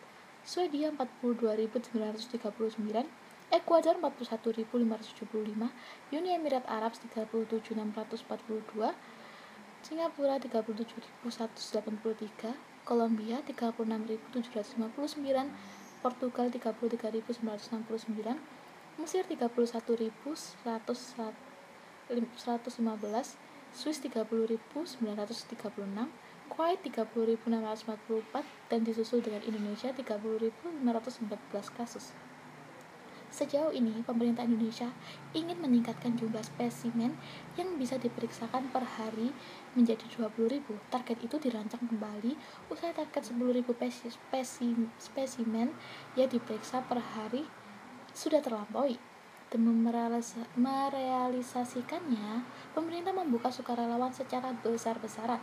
[0.44, 3.06] Swedia 42.939,
[3.52, 5.72] Ekuador 41.575,
[6.11, 8.94] Uni Emirat Arab 37.642,
[9.84, 15.48] Singapura 37.183, Kolombia 36.759,
[16.03, 18.36] Portugal 33.969,
[19.02, 20.14] Mesir 31.100
[20.64, 21.34] 115
[23.74, 25.02] Swiss 30.936
[26.45, 32.14] Kuwait 30.644 dan disusul dengan Indonesia 30.514 kasus
[33.34, 34.94] Sejauh ini, pemerintah Indonesia
[35.34, 37.18] ingin meningkatkan jumlah spesimen
[37.57, 39.34] yang bisa diperiksakan per hari
[39.74, 40.61] menjadi 20.000.
[40.94, 42.38] Target itu dirancang kembali
[42.70, 45.74] usai target 10.000 spesi- spesi- spesimen
[46.14, 47.49] yang diperiksa per hari
[48.14, 48.98] sudah terlampaui.
[49.53, 52.41] Demi merealisa- merealisasikannya,
[52.73, 55.41] pemerintah membuka sukarelawan secara besar-besaran.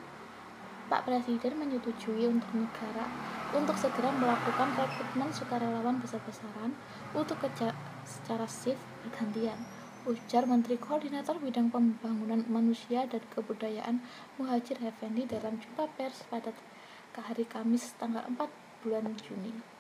[0.91, 3.07] Pak Presiden menyetujui untuk negara
[3.55, 6.75] untuk segera melakukan rekrutmen sukarelawan besar-besaran
[7.15, 7.71] untuk kerja
[8.03, 9.55] secara shift bergantian.
[10.03, 14.03] Ujar Menteri Koordinator Bidang Pembangunan Manusia dan Kebudayaan
[14.41, 16.51] Muhajir Effendi dalam jumpa pers pada
[17.21, 18.51] hari Kamis tanggal 4
[18.83, 19.80] bulan Juni.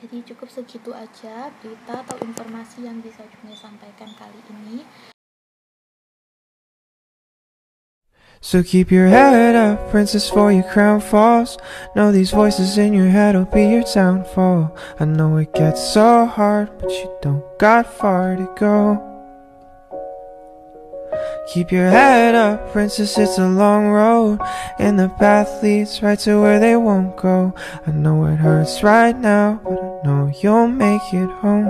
[0.00, 4.80] Jadi cukup segitu aja berita atau informasi yang bisa Juni sampaikan kali ini.
[8.40, 11.60] So keep your head up, princess, for your crown falls.
[11.92, 14.72] Know these voices in your head will be your downfall.
[14.96, 19.09] I know it gets so hard, but you don't got far to go.
[21.52, 24.38] Keep your head up, princess, it's a long road.
[24.78, 27.52] And the path leads right to where they won't go.
[27.84, 31.66] I know it hurts right now, but I know you'll make it home.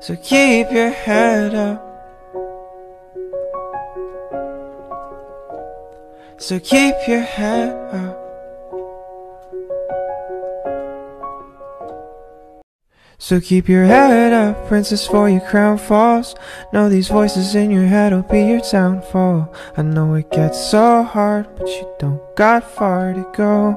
[0.00, 1.86] So keep your head up.
[6.38, 8.19] So keep your head up.
[13.22, 16.34] So keep your head up, princess, for your crown falls.
[16.72, 19.54] Know these voices in your head will be your downfall.
[19.76, 23.76] I know it gets so hard, but you don't got far to go.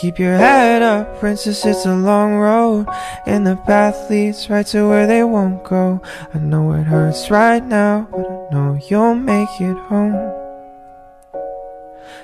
[0.00, 2.88] Keep your head up, princess, it's a long road.
[3.24, 6.02] And the path leads right to where they won't go.
[6.34, 10.34] I know it hurts right now, but I know you'll make it home.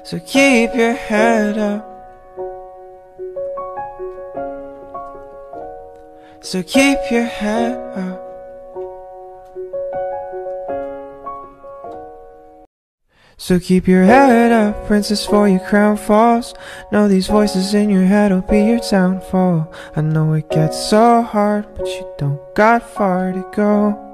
[0.02, 1.95] So keep your head up.
[6.46, 8.22] So keep your head up.
[13.36, 16.54] So keep your head up, princess, for your crown falls.
[16.92, 19.74] Know these voices in your head will be your downfall.
[19.96, 24.05] I know it gets so hard, but you don't got far to go.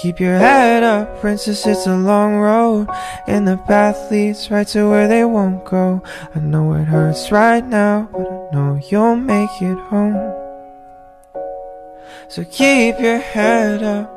[0.00, 2.86] Keep your head up, princess, it's a long road.
[3.26, 6.04] And the path leads right to where they won't go.
[6.36, 10.14] I know it hurts right now, but I know you'll make it home.
[12.28, 14.14] So keep your head up.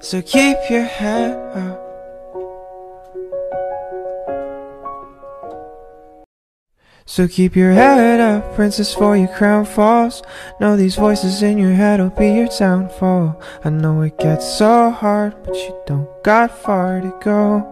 [0.00, 1.81] So keep your head up.
[7.12, 10.22] So keep your head up, princess, for your crown falls.
[10.58, 13.38] Know these voices in your head will be your downfall.
[13.62, 17.68] I know it gets so hard, but you don't got far to go.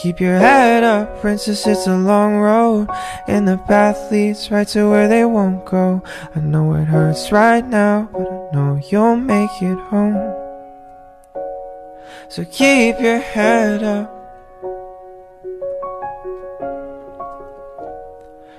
[0.00, 2.88] Keep your head up, princess, it's a long road.
[3.28, 6.02] And the path leads right to where they won't go.
[6.34, 10.34] I know it hurts right now, but I know you'll make it home.
[12.30, 14.15] So keep your head up.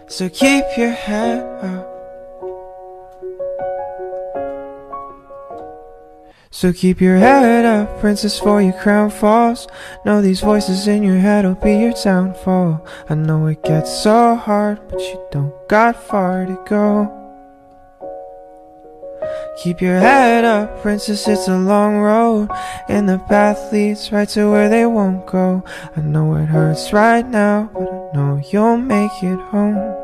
[0.10, 1.86] So keep your head up.
[6.50, 9.68] So keep your head up, princess, for your crown falls.
[10.06, 12.88] Know these voices in your head will be your downfall.
[13.10, 17.27] I know it gets so hard, but you don't got far to go.
[19.64, 22.50] Keep your head up, princess, it's a long road.
[22.88, 25.64] And the path leads right to where they won't go.
[25.96, 29.96] I know it hurts right now, but I know you'll make it home.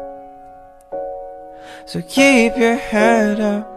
[1.86, 3.70] So keep your head up.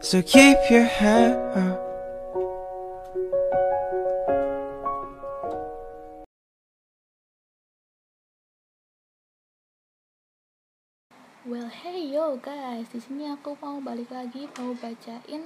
[0.00, 1.89] So keep your head up.
[12.20, 15.40] Yo guys, di sini aku mau balik lagi mau bacain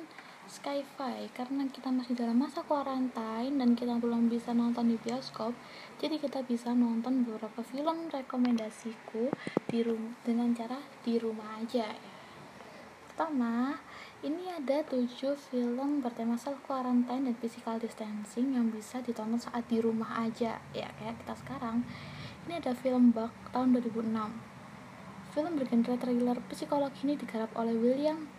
[0.51, 5.55] Skyfi karena kita masih dalam masa quarantine dan kita belum bisa nonton di bioskop.
[6.03, 9.31] Jadi kita bisa nonton beberapa film rekomendasiku
[9.71, 11.95] di rum dengan cara di rumah aja.
[13.07, 13.79] Pertama,
[14.27, 15.07] ini ada 7
[15.39, 20.59] film bertema self quarantine dan physical distancing yang bisa ditonton saat di rumah aja.
[20.75, 21.87] Ya, kayak kita sekarang.
[22.51, 24.54] Ini ada film Bug tahun 2006.
[25.35, 28.31] Film bergenre thriller psikologi ini digarap oleh William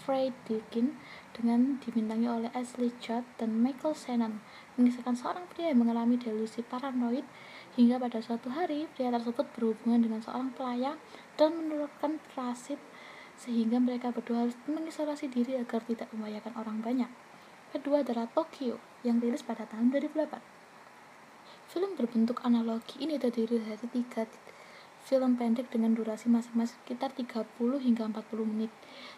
[0.00, 0.96] Friedkin
[1.36, 4.40] dengan dibintangi oleh Ashley Judd dan Michael Shannon
[4.80, 7.28] mengisahkan seorang pria yang mengalami delusi paranoid
[7.76, 10.96] hingga pada suatu hari pria tersebut berhubungan dengan seorang pelayan
[11.36, 12.80] dan menurunkan parasit
[13.36, 17.12] sehingga mereka berdua harus mengisolasi diri agar tidak membahayakan orang banyak.
[17.76, 20.40] Kedua adalah Tokyo yang rilis pada tahun 2008.
[21.68, 24.24] Film berbentuk analogi ini terdiri dari tiga
[25.08, 27.48] film pendek dengan durasi masing-masing sekitar 30
[27.80, 28.68] hingga 40 menit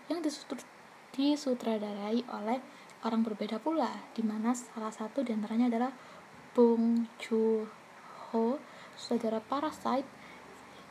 [0.06, 0.62] yang disutr-
[1.10, 2.62] disutradarai oleh
[3.02, 5.90] orang berbeda pula, di mana salah satu di antaranya adalah
[6.54, 8.62] Bong Joon-ho,
[8.94, 10.06] sutradara Parasite.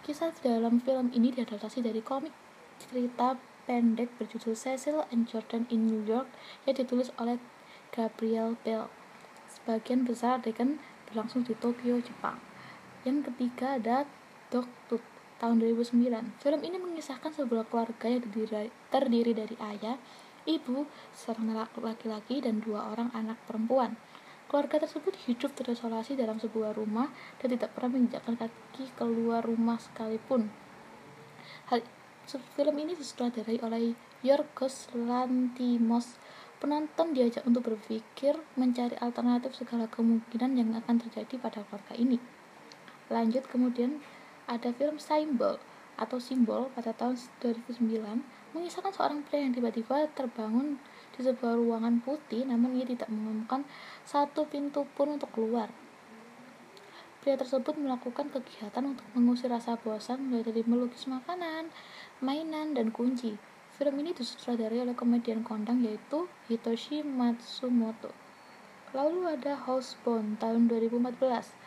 [0.03, 2.35] Kisah dalam film ini diadaptasi dari komik
[2.79, 6.27] cerita pendek berjudul Cecil and Jordan in New York
[6.67, 7.39] yang ditulis oleh
[7.95, 8.91] Gabriel Bell.
[9.47, 12.41] Sebagian besar adegan berlangsung di Tokyo, Jepang.
[13.05, 13.97] Yang ketiga ada
[14.49, 15.05] Dogtooth
[15.37, 16.41] tahun 2009.
[16.41, 18.25] Film ini mengisahkan sebuah keluarga yang
[18.89, 20.01] terdiri, dari ayah,
[20.49, 23.93] ibu, seorang laki-laki, dan dua orang anak perempuan.
[24.49, 30.49] Keluarga tersebut hidup terisolasi dalam sebuah rumah dan tidak pernah menginjakkan kaki keluar rumah sekalipun.
[31.69, 31.85] Hal
[32.57, 33.93] film ini disutradarai oleh
[34.25, 36.17] Yorgos Lanthimos.
[36.57, 42.17] Penonton diajak untuk berpikir mencari alternatif segala kemungkinan yang akan terjadi pada keluarga ini.
[43.13, 44.01] Lanjut kemudian
[44.49, 45.61] ada film Symbol
[46.01, 50.81] atau Simbol pada tahun 2009 mengisahkan seorang pria yang tiba-tiba terbangun
[51.13, 53.61] di sebuah ruangan putih namun ia tidak menemukan
[54.09, 55.69] satu pintu pun untuk keluar.
[57.19, 61.67] Pria tersebut melakukan kegiatan untuk mengusir rasa bosan mulai dari melukis makanan,
[62.23, 63.35] mainan, dan kunci.
[63.75, 68.15] Film ini disutradarai oleh komedian kondang yaitu Hitoshi Matsumoto.
[68.95, 71.58] Lalu ada Housebound tahun 2014.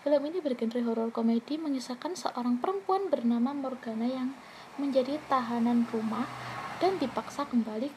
[0.00, 4.32] Film ini bergenre horor komedi mengisahkan seorang perempuan bernama Morgana yang
[4.80, 6.24] menjadi tahanan rumah
[6.80, 7.92] dan dipaksa kembali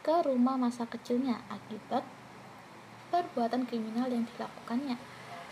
[0.00, 2.00] ke rumah masa kecilnya akibat
[3.12, 4.96] perbuatan kriminal yang dilakukannya.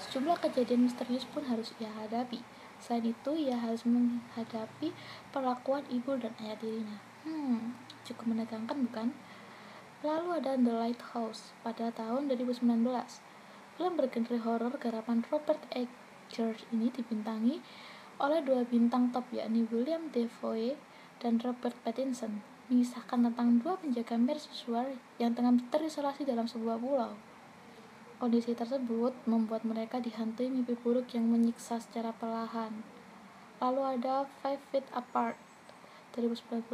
[0.00, 2.40] Sejumlah kejadian misterius pun harus ia hadapi.
[2.80, 4.96] Selain itu, ia harus menghadapi
[5.28, 6.96] perlakuan ibu dan ayah tirinya.
[7.28, 7.76] Hmm,
[8.08, 9.08] cukup menegangkan bukan?
[10.00, 12.64] Lalu ada The Lighthouse pada tahun 2019.
[13.80, 17.64] Film bergenre horor garapan Robert Eggers ini dibintangi
[18.20, 20.76] oleh dua bintang top yakni William Defoe
[21.16, 24.84] dan Robert Pattinson mengisahkan tentang dua penjaga mercusuar
[25.16, 27.16] yang tengah terisolasi dalam sebuah pulau.
[28.20, 32.84] Kondisi tersebut membuat mereka dihantui mimpi buruk yang menyiksa secara perlahan.
[33.64, 35.40] Lalu ada Five Feet Apart
[36.20, 36.68] 2019.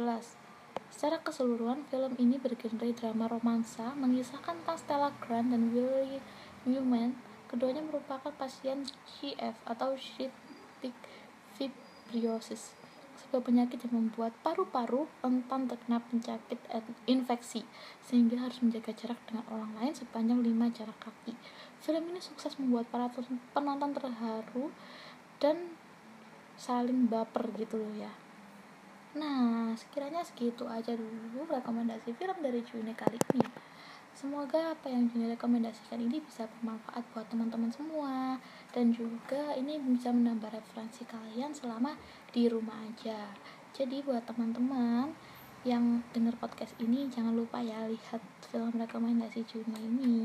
[0.91, 6.19] Secara keseluruhan, film ini bergenre drama romansa mengisahkan tentang Stella Grant dan Willie
[6.65, 7.13] Newman.
[7.47, 10.95] Keduanya merupakan pasien CF atau cystic
[11.55, 12.75] fibrosis,
[13.17, 16.59] sebuah penyakit yang membuat paru-paru rentan terkena penyakit
[17.07, 17.63] infeksi,
[18.03, 21.39] sehingga harus menjaga jarak dengan orang lain sepanjang 5 jarak kaki.
[21.79, 23.07] Film ini sukses membuat para
[23.55, 24.69] penonton terharu
[25.39, 25.71] dan
[26.59, 28.11] saling baper gitu loh ya.
[29.15, 33.47] Nah, sekiranya segitu aja dulu rekomendasi film dari Juni kali ini.
[34.17, 38.41] Semoga apa yang Juni rekomendasikan ini bisa bermanfaat buat teman-teman semua
[38.73, 41.93] dan juga ini bisa menambah referensi kalian selama
[42.33, 43.29] di rumah aja.
[43.77, 45.13] Jadi buat teman-teman
[45.61, 48.17] yang dengar podcast ini jangan lupa ya lihat
[48.49, 50.17] film rekomendasi Juni ini.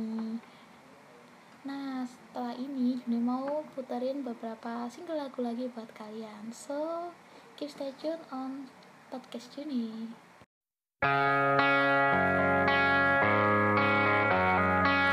[1.69, 6.49] Nah, setelah ini Juni mau puterin beberapa single lagu lagi buat kalian.
[6.49, 7.13] So,
[7.61, 8.73] keep stay tune on
[9.13, 10.09] podcast Juni.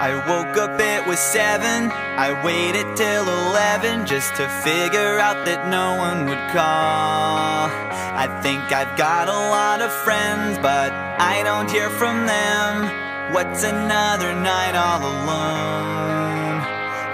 [0.02, 1.92] I woke up, it was seven.
[1.92, 7.68] I waited till eleven just to figure out that no one would call.
[8.16, 13.34] I think I've got a lot of friends, but I don't hear from them.
[13.34, 16.64] What's another night all alone?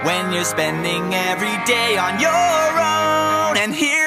[0.06, 4.05] When you're spending every day on your own, and here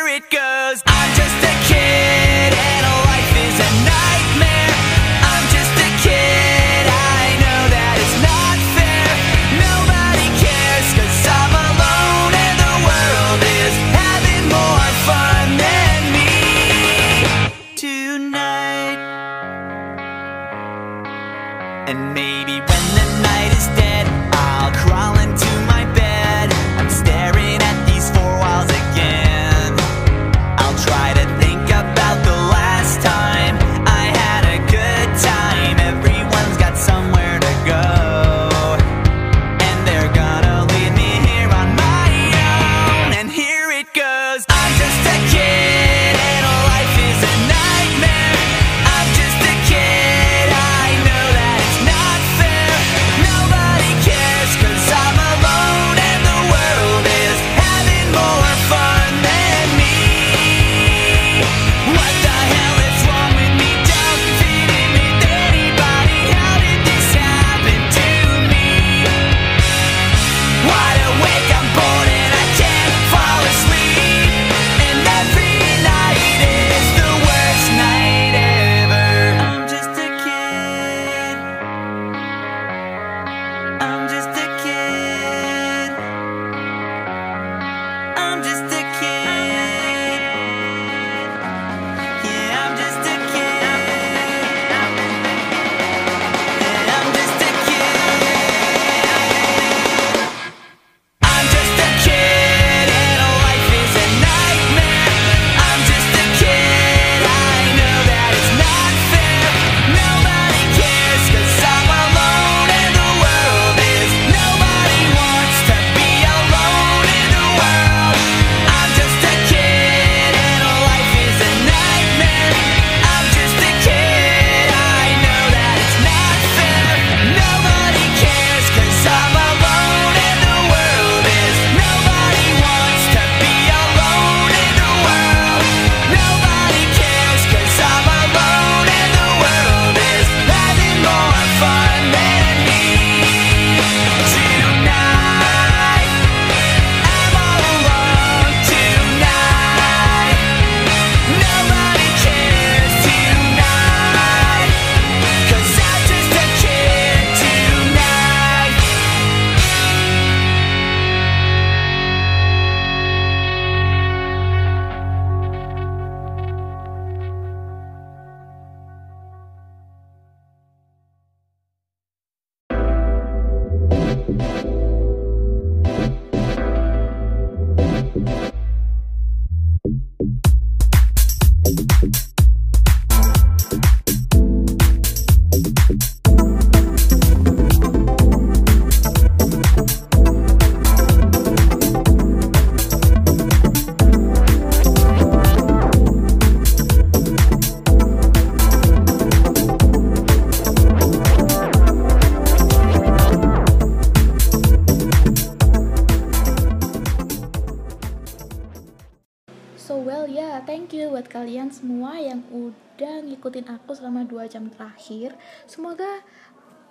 [215.10, 215.34] terakhir.
[215.66, 216.22] Semoga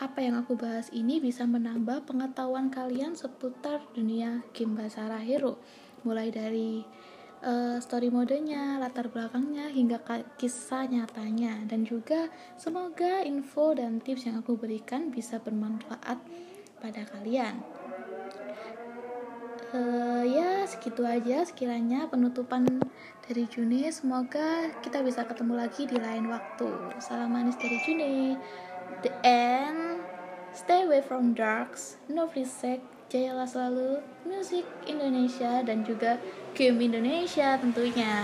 [0.02, 5.62] apa yang aku bahas ini bisa menambah pengetahuan kalian seputar dunia game Basara Hero.
[6.02, 6.82] Mulai dari
[7.46, 10.02] eh, story modenya, latar belakangnya, hingga
[10.34, 11.62] kisah nyatanya.
[11.70, 12.26] Dan juga
[12.58, 16.18] semoga info dan tips yang aku berikan bisa bermanfaat
[16.82, 17.62] pada kalian.
[19.68, 22.66] Eh, ya segitu aja sekiranya penutupan
[23.28, 26.96] dari Juni semoga kita bisa ketemu lagi di lain waktu.
[26.96, 28.32] Salam manis dari Juni
[29.04, 30.00] the end.
[30.56, 32.00] Stay away from drugs.
[32.08, 32.80] No free sex.
[33.12, 34.00] Jayalah selalu.
[34.24, 36.16] Musik Indonesia dan juga
[36.56, 38.16] game Indonesia tentunya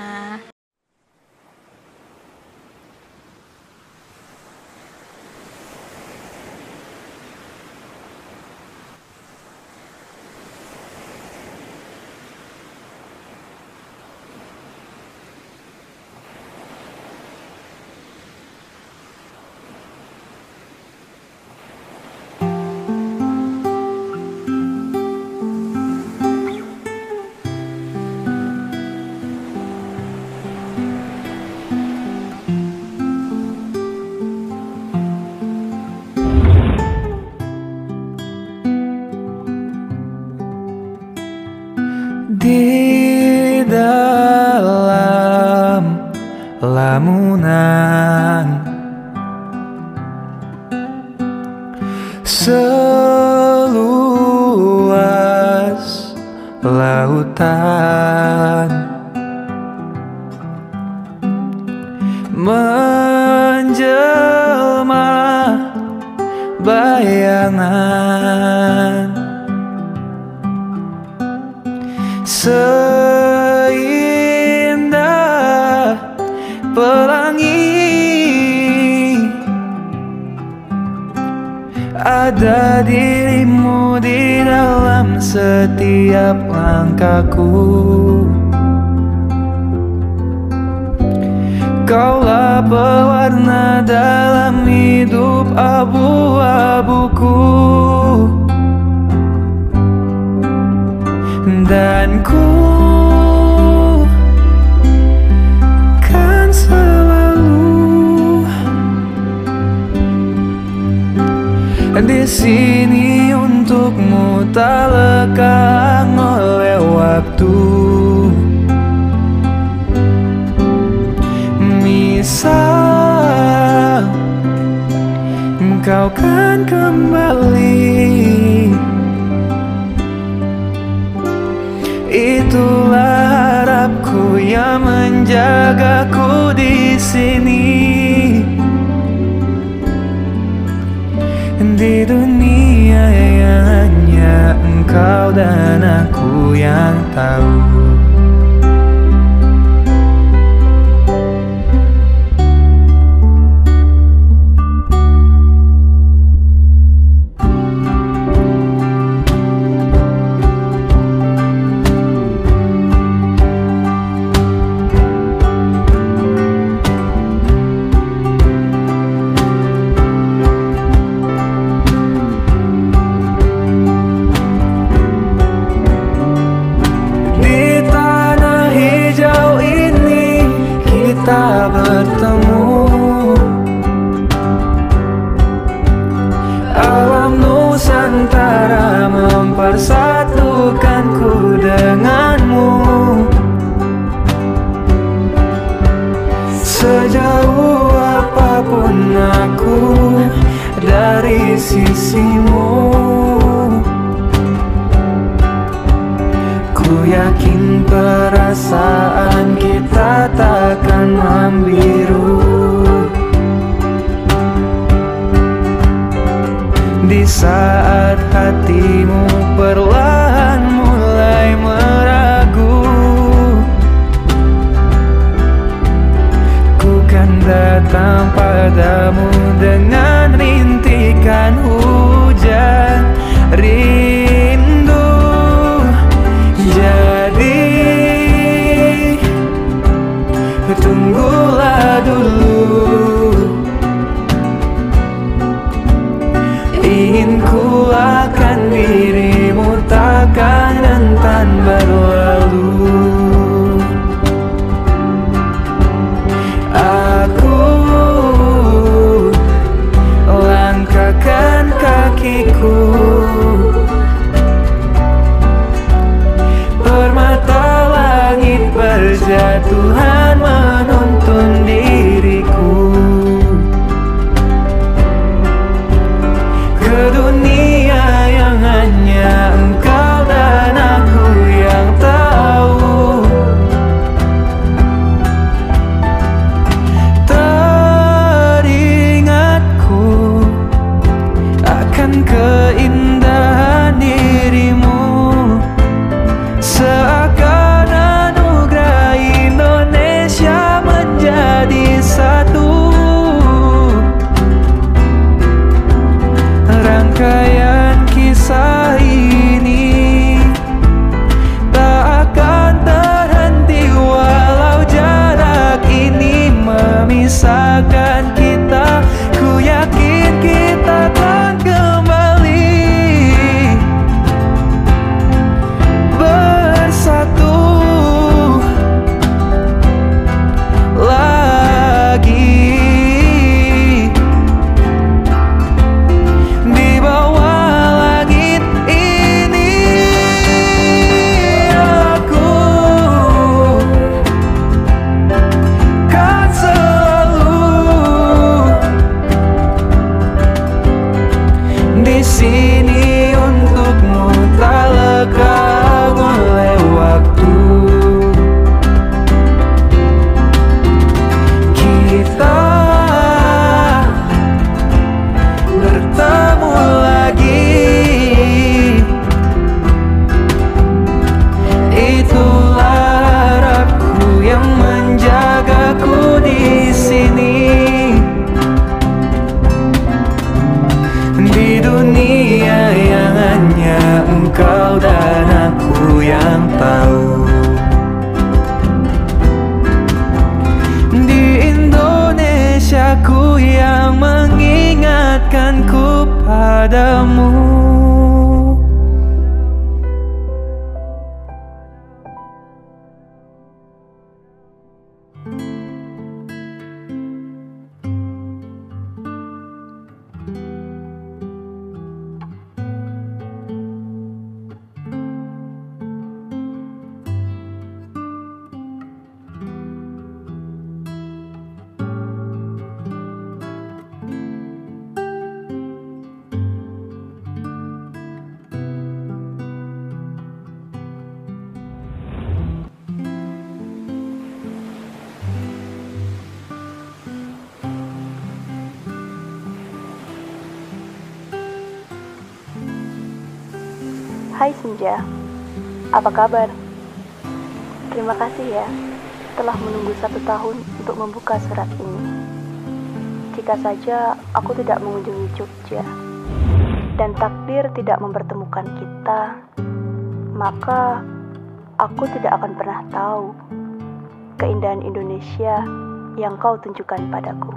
[466.74, 467.70] kau tunjukkan padaku.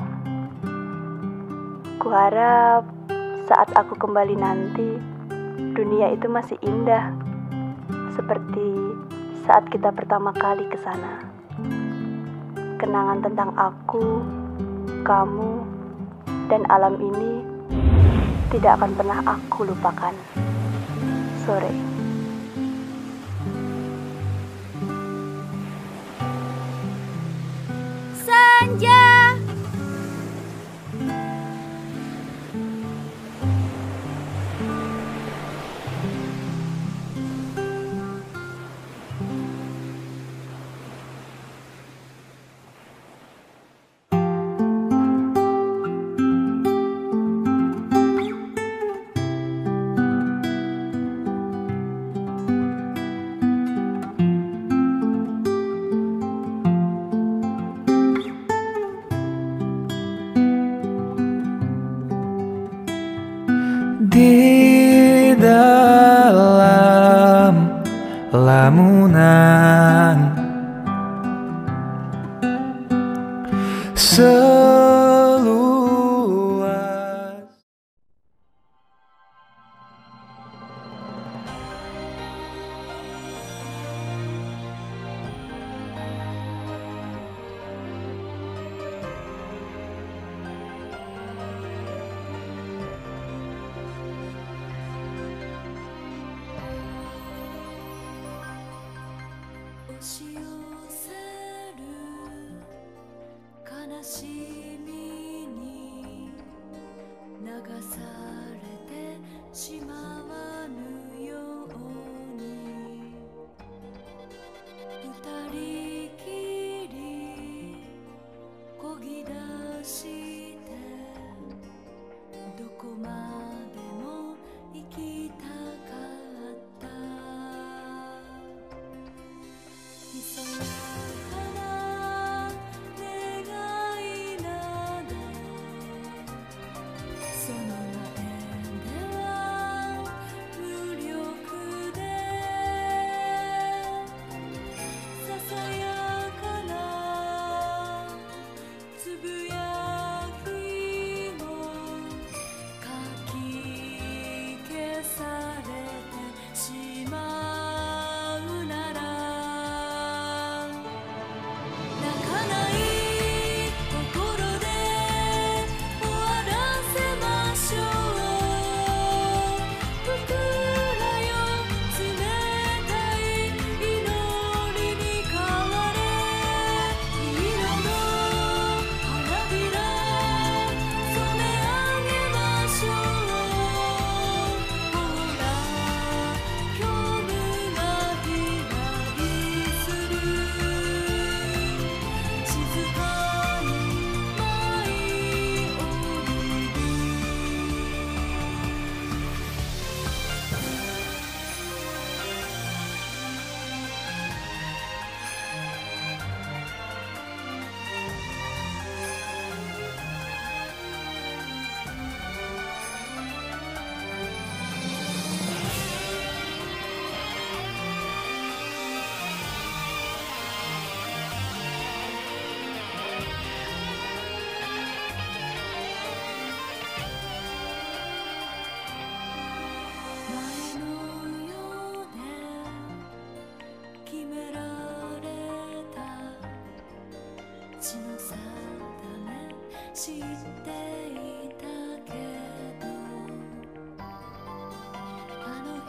[2.01, 2.81] Kuharap
[3.45, 4.97] saat aku kembali nanti,
[5.77, 7.13] dunia itu masih indah,
[8.17, 8.73] seperti
[9.45, 11.21] saat kita pertama kali ke sana.
[12.81, 14.25] Kenangan tentang aku,
[15.05, 15.61] kamu,
[16.49, 17.45] dan alam ini
[18.49, 20.17] tidak akan pernah aku lupakan.
[21.45, 21.96] Sore.
[28.67, 29.26] nhân gian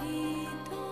[0.01, 0.88] Ito.